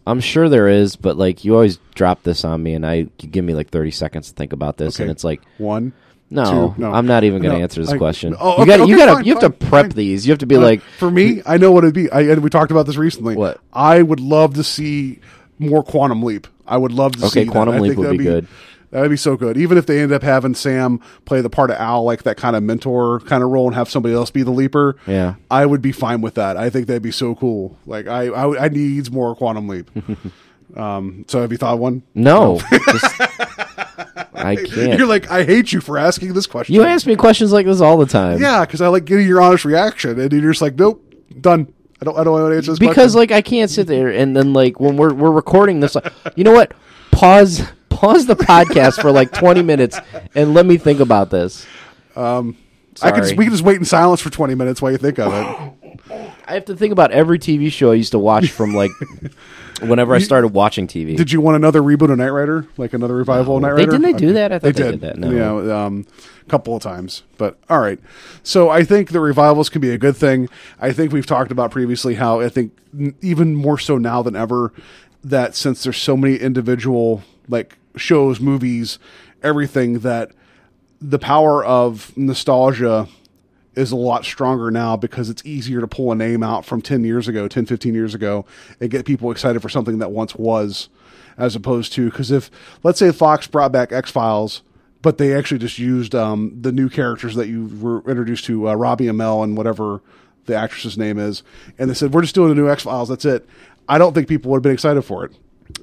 [0.09, 3.09] I'm sure there is, but like you always drop this on me, and I you
[3.29, 5.03] give me like 30 seconds to think about this, Okay.
[5.03, 5.41] and it's like.
[5.57, 5.93] One.
[6.31, 6.91] No, Two, no.
[6.93, 8.35] I'm not even going to No, answer this I- question.
[8.39, 9.89] Oh, you okay, you got fine, you have to prep fine.
[9.95, 10.27] these.
[10.27, 12.07] You have to be Uh, like for me, I know what it'd be.
[12.11, 13.35] I, and we talked about this recently.
[13.35, 13.59] What?
[13.73, 15.21] I would love to see
[15.57, 16.45] more Quantum Leap.
[16.67, 17.51] I would love to Okay, see that.
[17.51, 18.47] Quantum I Leap would that'd be good.
[18.91, 19.55] That would be so good.
[19.55, 22.55] Even if they end up having Sam play the part of Al, like that kind
[22.55, 24.95] of mentor kind of role, and have somebody else be the leaper.
[25.05, 25.35] Yeah.
[25.51, 26.57] I would be fine with that.
[26.57, 27.77] I think that'd be so cool.
[27.85, 29.91] Like I, I, I needs more Quantum Leap.
[30.75, 32.01] um, so have you thought of one?
[32.15, 32.59] No,
[32.91, 33.15] just-
[34.33, 34.97] I can't.
[34.97, 36.73] You're like, I hate you for asking this question.
[36.75, 38.41] you ask me questions like this all the time.
[38.41, 41.03] yeah, because I like getting your honest reaction, and you're just like, nope,
[41.39, 41.71] done.
[42.01, 43.19] I don't, I don't want to answer this because question.
[43.19, 46.45] like I can't sit there and then like when we're we're recording this, like, you
[46.45, 46.71] know what?
[47.11, 47.67] Pause
[47.99, 49.99] pause the podcast for like twenty minutes
[50.35, 51.65] and let me think about this.
[53.01, 53.35] I can, sorry.
[53.37, 56.31] we can just wait in silence for 20 minutes while you think of it.
[56.45, 58.91] I have to think about every TV show I used to watch from like
[59.81, 61.15] whenever I started watching TV.
[61.15, 63.91] Did you want another reboot of Knight Rider, like another revival of Knight They- Rider?
[63.91, 64.51] didn't they do that?
[64.51, 64.91] I thought they did.
[64.91, 65.17] did that.
[65.17, 65.31] No.
[65.61, 66.05] Yeah, um,
[66.45, 67.23] a couple of times.
[67.37, 67.99] But all right.
[68.43, 70.49] So I think the revivals can be a good thing.
[70.81, 74.35] I think we've talked about previously how I think n- even more so now than
[74.35, 74.73] ever
[75.23, 78.99] that since there's so many individual like shows, movies,
[79.41, 80.31] everything that
[81.01, 83.07] the power of nostalgia
[83.75, 87.03] is a lot stronger now because it's easier to pull a name out from 10
[87.03, 88.45] years ago, 10, 15 years ago,
[88.79, 90.89] and get people excited for something that once was,
[91.37, 92.51] as opposed to, because if,
[92.83, 94.61] let's say Fox brought back X Files,
[95.01, 98.73] but they actually just used um, the new characters that you were introduced to, uh,
[98.73, 100.01] Robbie Amell and whatever
[100.45, 101.43] the actress's name is,
[101.77, 103.47] and they said, we're just doing the new X Files, that's it.
[103.87, 105.31] I don't think people would have been excited for it.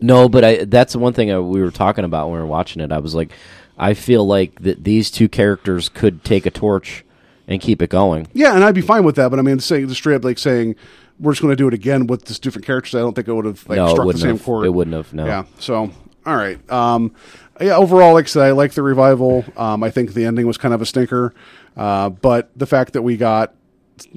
[0.01, 2.47] No, but I that's the one thing I, we were talking about when we were
[2.47, 2.93] watching it.
[2.93, 3.31] I was like,
[3.79, 7.05] I feel like that these two characters could take a torch
[7.49, 8.29] and keep it going.
[8.33, 9.31] Yeah, and I'd be fine with that.
[9.31, 10.77] But I mean, saying straight up like saying
[11.19, 12.95] we're just going to do it again with this different characters.
[12.95, 14.45] I don't think it would have like No, struck the same have.
[14.45, 14.67] chord.
[14.67, 15.25] It wouldn't have, no.
[15.27, 15.45] Yeah.
[15.61, 15.91] So
[16.27, 16.59] all right.
[16.71, 17.15] Um,
[17.61, 17.77] yeah.
[17.77, 19.45] Overall, like I said, I like the revival.
[19.57, 21.33] Um, I think the ending was kind of a stinker,
[21.77, 23.55] uh, but the fact that we got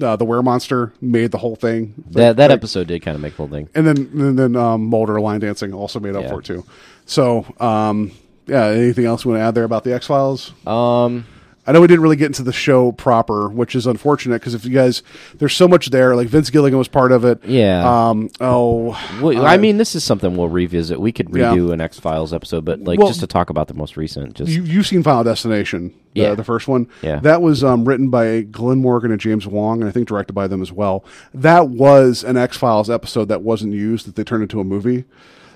[0.02, 1.94] uh, the were monster made the whole thing.
[2.10, 3.68] That that Like- episode did kind of make the whole thing.
[3.74, 6.28] and then and then um, Mulder line dancing also made up Yeah.
[6.30, 6.64] for it too.
[7.06, 8.12] So um,
[8.46, 8.66] yeah.
[8.66, 10.52] Anything else you want to add there about the X Files?
[10.66, 11.24] Um,
[11.70, 14.64] I know we didn't really get into the show proper, which is unfortunate because if
[14.64, 15.04] you guys,
[15.36, 16.16] there's so much there.
[16.16, 17.44] Like Vince Gilligan was part of it.
[17.44, 18.08] Yeah.
[18.08, 18.28] Um.
[18.40, 18.98] Oh.
[19.22, 21.00] well, uh, I mean, this is something we'll revisit.
[21.00, 21.52] We could Yeah.
[21.54, 24.34] redo an X Files episode, but like Well- just to talk about the most recent.
[24.34, 26.34] Just you you've seen Final Destination, the, Yeah.
[26.34, 26.88] the first one.
[27.02, 27.20] Yeah.
[27.20, 30.48] That was um, written by Glenn Morgan and James Wong, and I think directed by
[30.48, 31.04] them as well.
[31.32, 35.04] That was an X Files episode that wasn't used that they turned into a movie.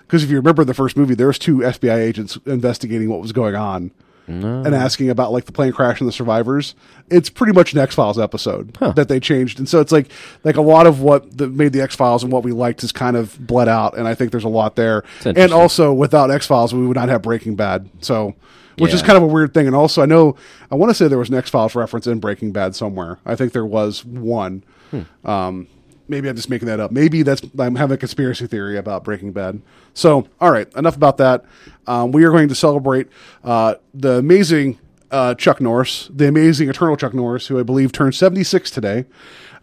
[0.07, 3.33] Because if you remember the first movie, there was two FBI agents investigating what was
[3.33, 3.91] going on.
[4.27, 6.75] And asking about like the plane crash and the survivors,
[7.11, 10.11] it's pretty much an X Files episode that they changed, and so it's like
[10.45, 12.91] like a lot of what that made the X Files and what we liked is
[12.93, 15.05] kind of bled out, and I think there's a lot there.
[15.39, 17.89] And also, without X Files, we would not have Breaking Bad.
[18.01, 18.35] So,
[18.79, 19.67] which is kind of a weird thing.
[19.67, 20.37] And also, I know
[20.71, 23.19] I want to say there was an X Files reference in Breaking Bad somewhere.
[23.27, 24.65] I think there was one.
[25.25, 25.67] Um,
[26.09, 26.91] maybe I'm just making that up.
[26.91, 29.63] Maybe that's I'm having a conspiracy theory about Breaking Bad.
[29.95, 31.45] So, all right, enough about that.
[31.87, 33.09] Um, we are going to celebrate
[33.43, 34.79] uh, the amazing
[35.11, 39.05] uh, Chuck Norris, the amazing Eternal Chuck Norris, who I believe turned 76 today.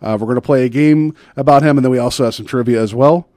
[0.02, 2.46] Uh, we're going to play a game about him, and then we also have some
[2.46, 3.28] trivia as well.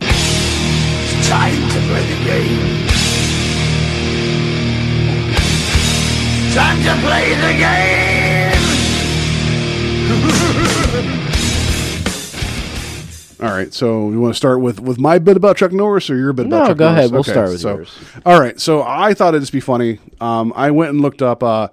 [0.00, 2.86] Time to play the game.
[6.52, 7.96] Time to play the game.
[13.40, 16.16] All right, so you want to start with with my bit about Chuck Norris or
[16.16, 16.98] your bit about No, Chuck go Norris?
[16.98, 17.12] ahead.
[17.12, 17.98] We'll start with so, yours.
[18.24, 19.98] All right, so I thought it'd just be funny.
[20.20, 21.68] Um, I went and looked up uh,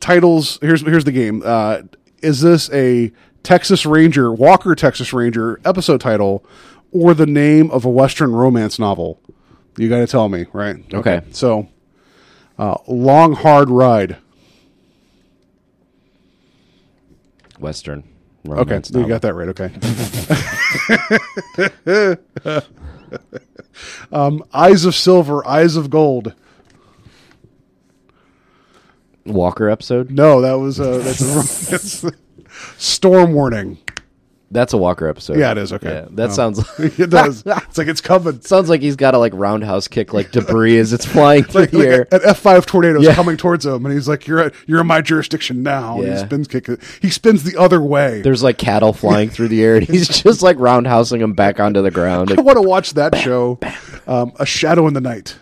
[0.00, 0.58] titles.
[0.62, 1.42] Here's here's the game.
[1.44, 1.82] Uh,
[2.22, 3.12] is this a
[3.42, 6.44] Texas Ranger Walker Texas Ranger episode title
[6.92, 9.20] or the name of a Western romance novel?
[9.76, 10.76] You got to tell me, right?
[10.92, 11.20] Okay.
[11.30, 11.68] So,
[12.58, 14.16] uh, Long Hard Ride.
[17.58, 18.04] Western.
[18.46, 19.48] Okay, romance you got that right.
[19.48, 19.70] Okay.
[24.12, 26.34] um, Eyes of Silver, Eyes of Gold.
[29.26, 30.10] Walker episode.
[30.10, 32.04] No, that was uh, that's, a, that's
[32.78, 33.78] Storm Warning.
[34.52, 35.38] That's a Walker episode.
[35.38, 35.88] Yeah, it is, okay.
[36.02, 36.58] Yeah, that Um, sounds.
[36.78, 37.44] it does.
[37.46, 38.40] It's like it's coming.
[38.40, 41.70] sounds like he's got to like roundhouse kick like debris as it's flying through Like,
[41.70, 42.08] the like air.
[42.10, 43.14] an F five tornado is Yeah.
[43.14, 46.10] coming towards him, and he's like, "You're at, you're in my jurisdiction now." And he
[46.10, 46.24] Yeah.
[46.24, 46.68] spins kick.
[47.00, 48.22] He spins the other way.
[48.22, 51.80] There's like cattle flying through the air, and he's just like roundhousing them back onto
[51.80, 52.32] the ground.
[52.32, 53.60] I Like, want to watch that show.
[54.08, 55.36] Um, a Shadow in the Night.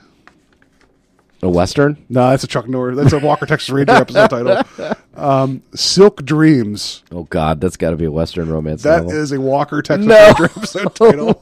[1.43, 1.97] A Western.
[2.09, 2.97] No, that's a Chuck Norris.
[2.97, 4.95] That's a Walker Texas Ranger episode title.
[5.19, 7.03] Um, Silk Dreams.
[7.11, 9.11] Oh God, that's got to be a Western romance That novel.
[9.19, 10.27] is a Walker Texas No.
[10.29, 11.41] Ranger episode title.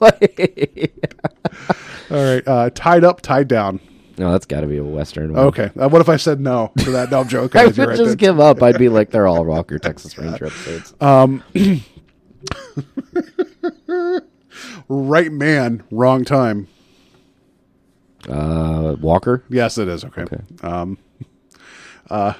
[2.11, 3.81] All right, uh, tied up, tied down.
[4.17, 5.35] no, that's got to be a Western.
[5.35, 5.45] one.
[5.49, 7.11] Okay, uh, what if I said no to that?
[7.11, 7.61] No, I'm joking.
[7.61, 8.63] I would right just give up.
[8.63, 10.95] I'd be like, they're all Walker Texas Ranger episodes.
[14.89, 16.69] right man, wrong time.
[18.29, 19.43] Uh, Walker.
[19.49, 20.05] Yes, it is.
[20.05, 20.25] Okay.
[20.63, 20.99] Um,
[22.11, 22.35] uh,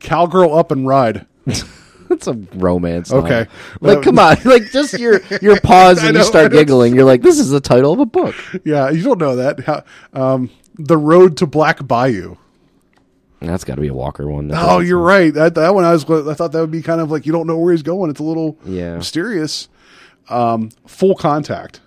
[0.00, 1.26] Cowgirl Up and Ride.
[2.08, 3.12] That's a romance.
[3.12, 3.46] Okay.
[3.80, 4.36] Like, come on.
[4.44, 6.94] Like, just your your pause and know, you start giggling.
[6.94, 8.34] You're like, this is the title of a book.
[8.64, 9.60] Yeah, you don't know that.
[9.60, 12.36] How- Um, the Road to Black Bayou.
[13.40, 14.48] That's got to be a Walker one.
[14.48, 15.32] That Oh, you're right.
[15.34, 16.04] That, that one I was.
[16.04, 18.10] I thought that would be kind of like you don't know where he's going.
[18.10, 18.96] It's a little Yeah.
[18.96, 19.68] mysterious.
[20.28, 21.80] Um, full contact.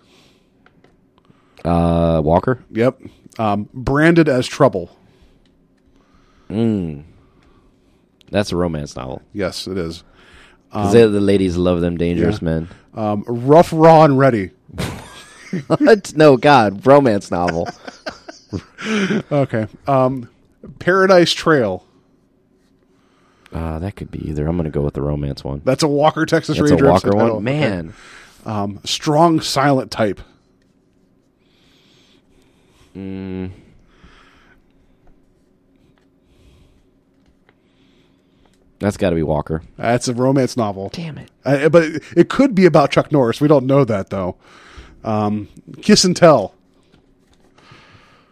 [1.66, 2.64] Uh, Walker.
[2.72, 3.00] Yep.
[3.38, 4.96] Um, branded as trouble.
[6.50, 9.22] That's a romance novel.
[9.34, 10.04] Yes, it is.
[10.74, 12.46] they- the ladies love them dangerous yeah.
[12.46, 12.70] men.
[12.94, 14.52] Um, rough, raw, and ready.
[15.68, 16.14] What?
[16.16, 17.68] No, God, romance novel.
[19.32, 19.68] Okay.
[19.88, 20.30] Um,
[20.80, 21.86] Paradise Trail.
[23.54, 24.48] Uh, that could be either.
[24.48, 25.62] I'm going to go with the romance one.
[25.66, 26.90] That's a Walker Texas That's a Ranger.
[26.90, 27.44] Walker one.
[27.44, 27.94] Man,
[28.42, 28.50] Okay.
[28.50, 30.22] Um, strong silent type.
[38.80, 39.62] That's got to be Walker.
[39.78, 40.90] That's a romance novel.
[40.94, 41.30] Damn it.
[41.44, 43.42] Uh, but it, it could be about Chuck Norris.
[43.42, 44.38] We don't know that though.
[45.04, 45.48] Um,
[45.82, 46.54] Kiss and Tell.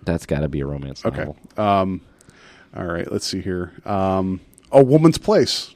[0.04, 1.18] That's got to be a romance Okay.
[1.26, 1.38] novel.
[1.58, 2.02] Um,
[2.76, 3.12] all right.
[3.12, 3.74] Let's see here.
[3.86, 4.40] Um,
[4.72, 5.74] a Woman's Place.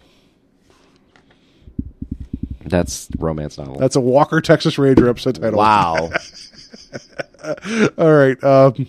[2.63, 3.77] That's romance novel.
[3.77, 5.57] That's a Walker Texas Ranger episode title.
[5.57, 6.11] wow.
[7.97, 8.41] All right.
[8.43, 8.87] Um,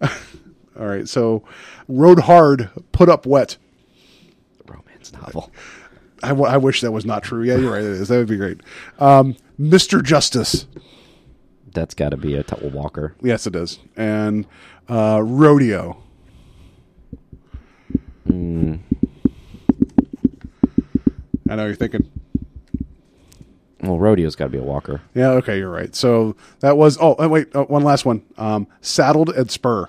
[0.78, 1.08] all right.
[1.08, 1.42] So,
[1.88, 3.56] Road Hard, Put Up Wet.
[4.66, 5.50] romance novel.
[6.22, 7.42] I, w- I wish that was not true.
[7.42, 7.82] Yeah, you're right.
[7.82, 8.08] It is.
[8.08, 8.60] That would be great.
[8.98, 10.02] Um, Mr.
[10.02, 10.66] Justice.
[11.72, 13.14] That's got to be a t- Walker.
[13.22, 13.78] Yes, it is.
[13.96, 14.46] And
[14.88, 16.02] uh, Rodeo.
[18.28, 18.78] I
[21.56, 22.08] know you're thinking.
[23.82, 25.00] Well, Rodeo's got to be a Walker.
[25.14, 25.94] Yeah, okay, you're right.
[25.94, 26.98] So that was.
[27.00, 28.22] Oh, uh, wait, uh, one last one.
[28.36, 29.88] Um, Saddled and Spur.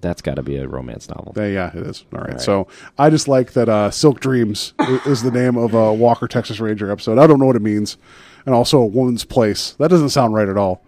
[0.00, 1.32] That's got to be a romance novel.
[1.36, 2.04] Uh, yeah, it is.
[2.12, 2.40] All right.
[2.40, 4.74] So I just like that uh, Silk Dreams
[5.06, 7.18] is the name of a Walker Texas Ranger episode.
[7.18, 7.96] I don't know what it means.
[8.44, 9.72] And also a woman's place.
[9.72, 10.84] That doesn't sound right at all.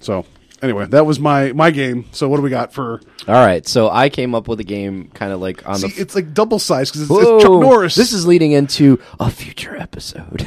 [0.00, 0.24] So
[0.62, 2.04] anyway, that was my my game.
[2.12, 3.00] So what do we got for?
[3.26, 6.00] All right, so I came up with a game kind of like on See, the.
[6.00, 7.94] it's like double sized because it's, it's Chuck Norris.
[7.94, 10.46] This is leading into a future episode.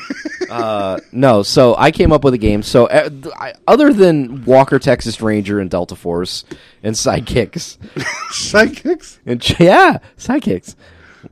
[0.50, 2.62] uh, no, so I came up with a game.
[2.62, 6.44] So uh, th- I, other than Walker, Texas Ranger, and Delta Force,
[6.82, 7.78] and sidekicks,
[8.30, 9.18] sidekicks.
[9.26, 10.74] and ch- yeah, sidekicks.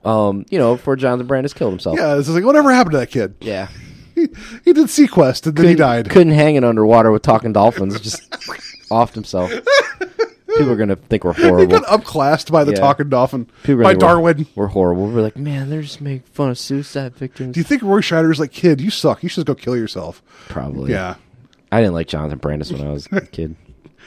[0.05, 1.97] Um, you know, before Jonathan Brandis killed himself.
[1.99, 3.35] Yeah, it's like whatever happened to that kid?
[3.41, 3.69] Yeah.
[4.19, 4.29] He,
[4.65, 6.11] he did SeaQuest and then he died.
[6.11, 8.01] Couldn't hang it underwater with talking dolphins.
[8.01, 8.31] Just
[8.91, 9.51] offed himself.
[10.49, 11.81] People are gonna think we're He horrible.
[11.81, 12.79] got upclassed by the Yeah.
[12.81, 14.47] talking dolphin People by gonna we're- Darwin.
[14.57, 15.07] We're, horrible.
[15.09, 17.55] We're like, man, they're just making fun of suicide victims.
[17.55, 19.23] Do you think Roy Scheider's like, kid, you suck.
[19.23, 20.23] You should go kill yourself?
[20.49, 20.91] Probably.
[20.93, 21.15] Yeah.
[21.71, 23.55] I didn't like Jonathan Brandis when I was a kid.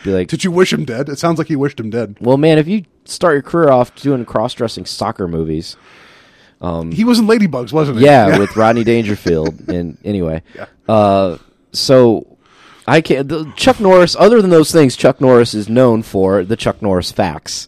[0.03, 1.09] Be like, Did you wish him dead?
[1.09, 2.17] It sounds like he wished him dead.
[2.19, 5.77] well, man, if you start your career off doing cross-dressing soccer movies,
[6.91, 8.05] He was in Ladybugs, wasn't he?
[8.05, 10.43] yeah, with Rodney Dangerfield, and anyway,
[10.87, 11.37] uh,
[11.71, 12.37] so
[12.87, 13.27] I can't.
[13.27, 14.15] The, Chuck Norris.
[14.17, 17.67] Other than those things, Chuck Norris is known for the Chuck Norris facts.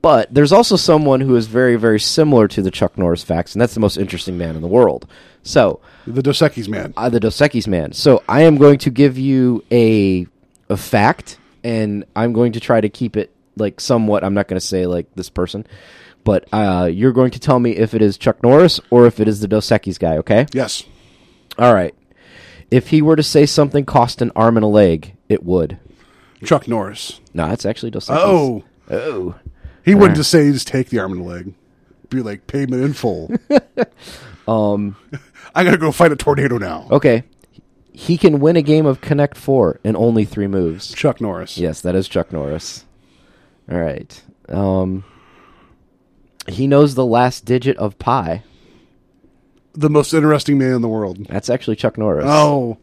[0.00, 3.60] But there's also someone who is very, very similar to the Chuck Norris facts, and
[3.60, 5.08] that's the most interesting man in the world.
[5.42, 6.94] So, the Dos Equis man.
[6.96, 7.92] uh, the Dos Equis man.
[7.92, 10.26] So I am going to give you a
[10.68, 14.22] a fact, and I'm going to try to keep it like somewhat.
[14.22, 15.66] I'm not going to say like this person,
[16.28, 19.26] but uh, you're going to tell me if it is Chuck Norris or if it
[19.28, 20.18] is the Dos Equis guy.
[20.18, 20.44] Okay.
[20.52, 20.82] Yes.
[21.58, 21.94] All right.
[22.70, 25.78] If he were to say something cost an arm and a leg, it would.
[26.44, 27.22] Chuck Norris.
[27.32, 28.18] No, it's actually Dos Equis.
[28.18, 29.36] Oh, oh.
[29.82, 30.16] he wouldn't Right.
[30.18, 31.54] just say just take the arm and the leg.
[32.10, 33.32] Be like payment in full.
[34.46, 34.96] um,
[35.54, 36.88] I gotta go fight a tornado now.
[36.90, 37.22] Okay.
[37.90, 40.92] He can win a game of Connect Four in only three moves.
[40.92, 41.56] Chuck Norris.
[41.56, 42.84] Yes, that is Chuck Norris.
[43.72, 44.22] All right.
[44.50, 45.04] Um,
[46.48, 48.42] he knows the last digit of pi.
[49.74, 51.26] The most interesting man in the world.
[51.26, 52.24] That's actually Chuck Norris.
[52.26, 52.78] Oh,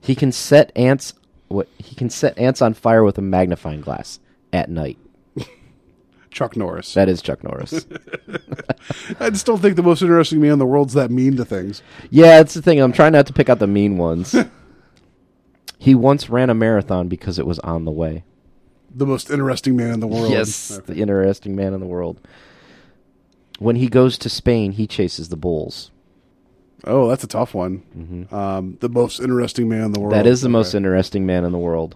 [0.00, 1.14] He can set ants.
[1.48, 4.20] What he can set ants on fire with a magnifying glass
[4.52, 4.96] at night.
[6.30, 6.94] Chuck Norris.
[6.94, 7.86] That is Chuck Norris.
[9.20, 11.82] I just don't think the most interesting man in the world's that mean to things.
[12.10, 12.80] yeah, that's the thing.
[12.80, 14.34] I'm trying not to pick out the mean ones.
[15.78, 18.22] he once ran a marathon because it was on the way.
[18.92, 20.30] The most interesting man in the world.
[20.30, 20.94] Yes, Okay.
[20.94, 22.18] the interesting man in the world.
[23.58, 25.90] When he goes to Spain, he chases the bulls.
[26.84, 28.28] Oh, that's a tough one.
[28.32, 30.14] Um, the most interesting man in the world.
[30.14, 30.22] Mm-hmm.
[30.24, 31.94] That is the most interesting man in the world.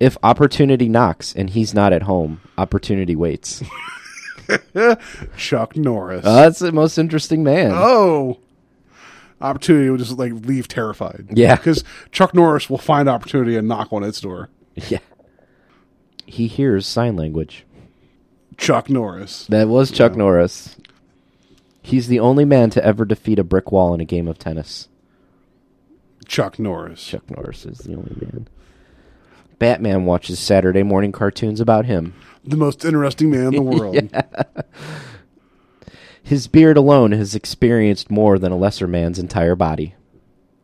[0.00, 3.62] If opportunity knocks and he's not at home, opportunity waits.
[5.36, 6.24] Chuck Norris.
[6.24, 7.72] Uh, that's the most interesting man.
[7.74, 8.38] oh,
[9.40, 11.26] opportunity would just like leave terrified.
[11.32, 11.56] Yeah.
[11.56, 14.48] because Chuck Norris will find opportunity and knock on its door.
[14.90, 14.98] Yeah.
[16.26, 17.64] He hears sign language.
[18.56, 19.46] Chuck Norris.
[19.46, 20.76] That was Chuck Norris.
[21.82, 24.88] He's the only man to ever defeat a brick wall in a game of tennis.
[26.26, 27.04] Chuck Norris.
[27.04, 28.48] Chuck Norris is the only man.
[29.58, 32.14] Batman watches Saturday morning cartoons about him.
[32.44, 34.10] The most interesting man in the world.
[36.22, 39.94] His beard alone has experienced more than a lesser man's entire body.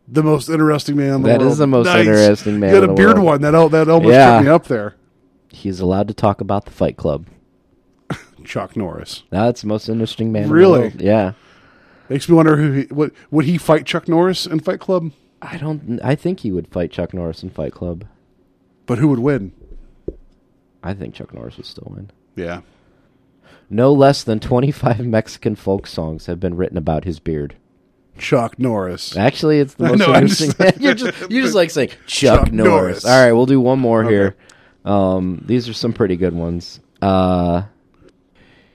[0.08, 1.52] The most interesting man in the That world.
[1.52, 2.06] is the most Nice.
[2.06, 3.26] interesting man You had in a the beard world.
[3.26, 4.36] one that that almost Yeah.
[4.38, 4.94] took me up there.
[5.52, 7.26] He is allowed to talk about the Fight Club.
[8.44, 9.22] Chuck Norris.
[9.30, 10.44] That's the most interesting man.
[10.44, 10.80] in Really?
[10.80, 11.00] world.
[11.00, 11.32] Yeah.
[12.08, 15.12] Makes me wonder who he, what would he fight Chuck Norris in Fight Club?
[15.40, 16.00] I don't.
[16.02, 18.04] I think he would fight Chuck Norris in Fight Club.
[18.86, 19.52] But who would win?
[20.82, 22.10] I think Chuck Norris would still win.
[22.36, 22.60] Yeah.
[23.70, 27.56] No less than 25 Mexican folk songs have been written about his beard.
[28.18, 29.16] Chuck Norris.
[29.16, 30.50] Actually, it's the most know, interesting.
[30.60, 32.70] just- you're just you just like saying Chuck, Chuck Norris.
[32.72, 33.04] Norris.
[33.06, 34.12] All right, we'll do one more Okay.
[34.12, 34.36] here.
[34.84, 36.80] Um, these are some pretty good ones.
[37.00, 37.64] Uh,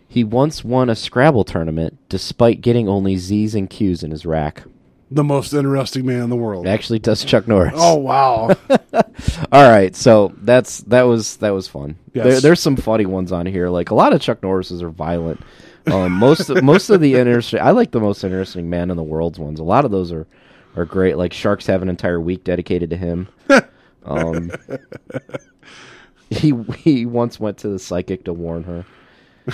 [0.07, 4.63] he once won a Scrabble tournament despite getting only Z's and Q's in his rack.
[5.09, 6.67] The most interesting man in the world.
[6.67, 7.73] Actually, does Chuck Norris?
[7.77, 8.49] Oh wow.
[9.51, 11.97] All right, so that's that was that was fun.
[12.13, 12.25] Yes.
[12.25, 13.69] There, there's some funny ones on here.
[13.69, 15.41] Like a lot of Chuck Norris's are violent.
[15.85, 19.39] Um, most most of the interesting, I like the most interesting man in the world's
[19.39, 19.61] ones.
[19.61, 20.27] A lot of those are
[20.75, 21.17] are great.
[21.17, 23.29] Like Sharks have an entire week dedicated to him.
[24.05, 24.51] um,
[26.29, 28.85] he he once went to the psychic to warn her.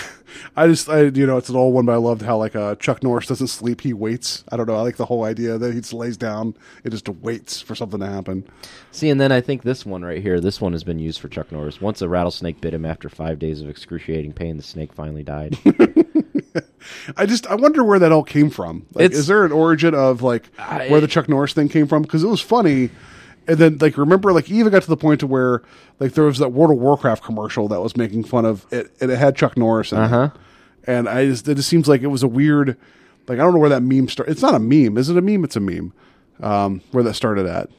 [0.55, 2.75] I just, I, you know, it's an old one, but I loved how like uh,
[2.75, 4.43] Chuck Norris doesn't sleep; he waits.
[4.51, 4.75] I don't know.
[4.75, 7.99] I like the whole idea that he just lays down and just waits for something
[7.99, 8.47] to happen.
[8.91, 11.27] See, and then I think this one right here, this one has been used for
[11.27, 11.81] Chuck Norris.
[11.81, 15.57] Once a rattlesnake bit him after five days of excruciating pain, the snake finally died.
[17.17, 18.85] I just, I wonder where that all came from.
[18.93, 20.53] Like, is there an origin of like
[20.87, 22.01] where the Chuck Norris thing came from?
[22.01, 22.89] Because it was funny,
[23.47, 25.61] and then like remember, like even got to the point to where
[25.99, 29.11] like there was that World of Warcraft commercial that was making fun of it, and
[29.11, 30.29] it had Chuck Norris in Uh-huh.
[30.33, 30.39] it.
[30.85, 32.77] And I just, it just seems like it was a weird,
[33.27, 34.31] like I don't know where that meme started.
[34.31, 35.17] It's not a meme, is it?
[35.17, 35.43] A meme?
[35.45, 35.93] It's a meme.
[36.41, 37.69] Um, where that started at.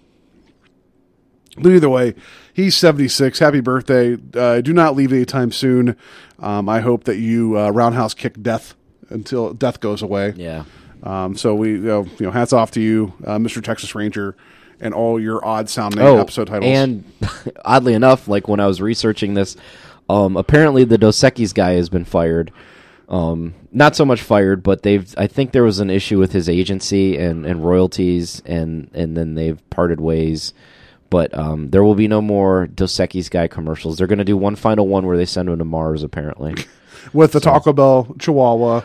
[1.56, 2.14] But either way,
[2.52, 3.38] he's 76.
[3.38, 4.16] Happy birthday.
[4.34, 5.96] Uh, do not leave anytime soon.
[6.40, 8.74] Um, I hope that you uh, roundhouse kick death
[9.10, 10.32] until death goes away.
[10.36, 10.64] yeah.
[11.02, 13.62] Um, so we, you know, you know, hats off to you, uh, Mr.
[13.62, 14.34] Texas Ranger,
[14.84, 16.70] and all your odd sounding Oh, episode titles.
[16.70, 17.04] And
[17.64, 19.56] oddly enough, like when I was researching this,
[20.08, 22.52] um, apparently the Dos Equis guy has been fired.
[23.08, 25.12] Um, not so much fired, but they've.
[25.18, 29.34] I think there was an issue with his agency and, and royalties, and and then
[29.34, 30.54] they've parted ways.
[31.10, 33.98] But um, there will be no more Dos Equis guy commercials.
[33.98, 36.54] They're going to do one final one where they send him to Mars, apparently.
[37.12, 38.82] with the Taco Bell Chihuahua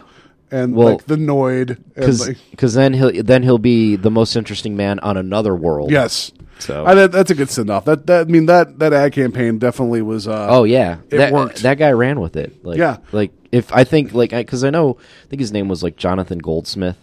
[0.51, 1.77] and Well, like the Noid.
[1.95, 5.91] And, like, Because then he'll then he'll be the most interesting man on another world.
[5.91, 6.31] yes.
[6.59, 7.85] So I, that, that's a good send off.
[7.85, 11.31] That, that, I mean, that, that ad campaign definitely was, uh, Oh yeah, It that,
[11.31, 11.63] worked.
[11.63, 12.65] That guy ran with it.
[12.65, 12.97] Like, Yeah.
[13.13, 16.39] like if I think like because I, know I think his name was like Jonathan
[16.39, 16.97] Goldsmith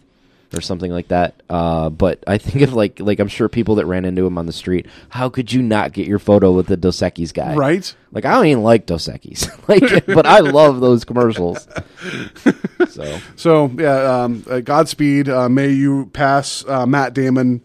[0.55, 1.43] or something like that.
[1.51, 4.47] Uh, but I think of like like I'm sure people that ran into him on
[4.47, 4.87] the street.
[5.09, 7.55] How could you not get your photo with the Dos Equis guy?
[7.55, 7.95] right.
[8.13, 11.67] Like I don't even like Dos Equis, like, but I love those commercials.
[12.89, 15.29] So So yeah, um, uh, Godspeed.
[15.29, 17.61] Uh, may you pass uh, Matt Damon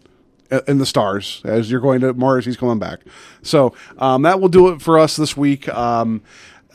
[0.50, 2.44] uh, in the stars as you're going to Mars.
[2.44, 3.00] He's coming back.
[3.42, 5.68] So um, that will do it for us this week.
[5.70, 6.22] Um,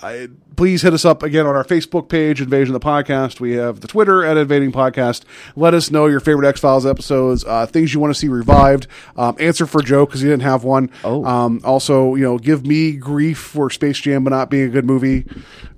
[0.01, 3.39] I, please hit us up again on our Facebook page, Invasion of the Podcast.
[3.39, 5.23] We have the Twitter at Invading Podcast.
[5.55, 8.87] Let us know your favorite X Files episodes, uh, things you want to see revived.
[9.15, 10.91] Um, answer for Joe because he didn't have one.
[11.03, 11.25] Oh.
[11.25, 14.85] Um, also, you know, give me grief for Space Jam but not being a good
[14.85, 15.25] movie.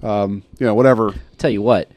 [0.03, 1.13] Um, you know, whatever.
[1.38, 1.89] tell you what,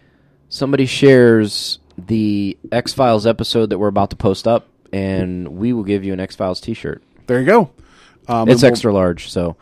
[0.49, 5.85] somebody shares the X Files episode that we're about to post up, and we will
[5.85, 7.03] give you an X Files T-shirt.
[7.27, 7.71] There you go.
[8.29, 9.57] Um, It's we'll- extra large, so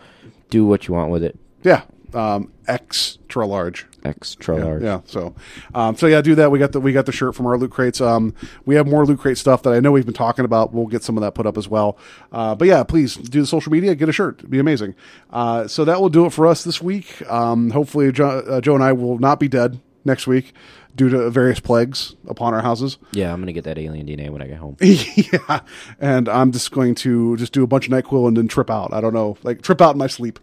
[0.50, 1.38] do what you want with it.
[1.62, 1.82] Yeah,
[2.14, 3.86] um, extra large.
[4.04, 4.82] Extra Yeah, large.
[4.82, 5.00] yeah.
[5.04, 5.34] So,
[5.74, 6.50] um, so yeah, do that.
[6.50, 8.00] We got the we got the shirt from our loot crates.
[8.00, 8.34] Um,
[8.64, 10.72] we have more loot crate stuff that I know we've been talking about.
[10.72, 11.98] We'll get some of that put up as well.
[12.32, 13.94] Uh, but yeah, please do the social media.
[13.94, 14.36] Get a shirt.
[14.38, 14.94] It'd be amazing.
[15.30, 17.22] Uh, so that will do it for us this week.
[17.30, 20.54] Um, hopefully, Joe, uh, Joe and I will not be dead next week
[20.96, 22.96] due to various plagues upon our houses.
[23.12, 24.76] Yeah, I'm gonna get that alien DNA when I get home.
[24.80, 25.60] yeah,
[26.00, 28.92] and I'm just going to just do a bunch of Nyquil and then trip out.
[28.94, 30.40] I don't know, like trip out in my sleep.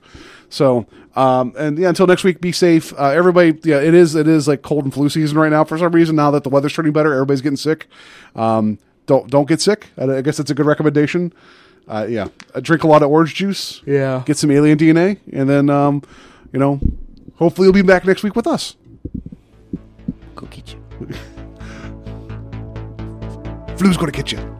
[0.49, 0.85] So,
[1.15, 2.93] um, and yeah, until next week, be safe.
[2.97, 5.77] Uh, everybody, yeah, it is it is like cold and flu season right now for
[5.77, 6.15] some reason.
[6.15, 7.87] Now that the weather's turning better, everybody's getting sick.
[8.35, 9.87] Um, don't don't get sick.
[9.97, 11.33] I, I guess that's a good recommendation.
[11.87, 13.81] Uh, yeah, uh, drink a lot of orange juice.
[13.85, 14.23] Yeah.
[14.25, 16.01] get some alien DNA, and then um,
[16.51, 16.79] you know,
[17.35, 18.75] hopefully you'll be back next week with us.
[20.35, 20.81] Go get you.
[23.77, 24.56] Flu's going to get you.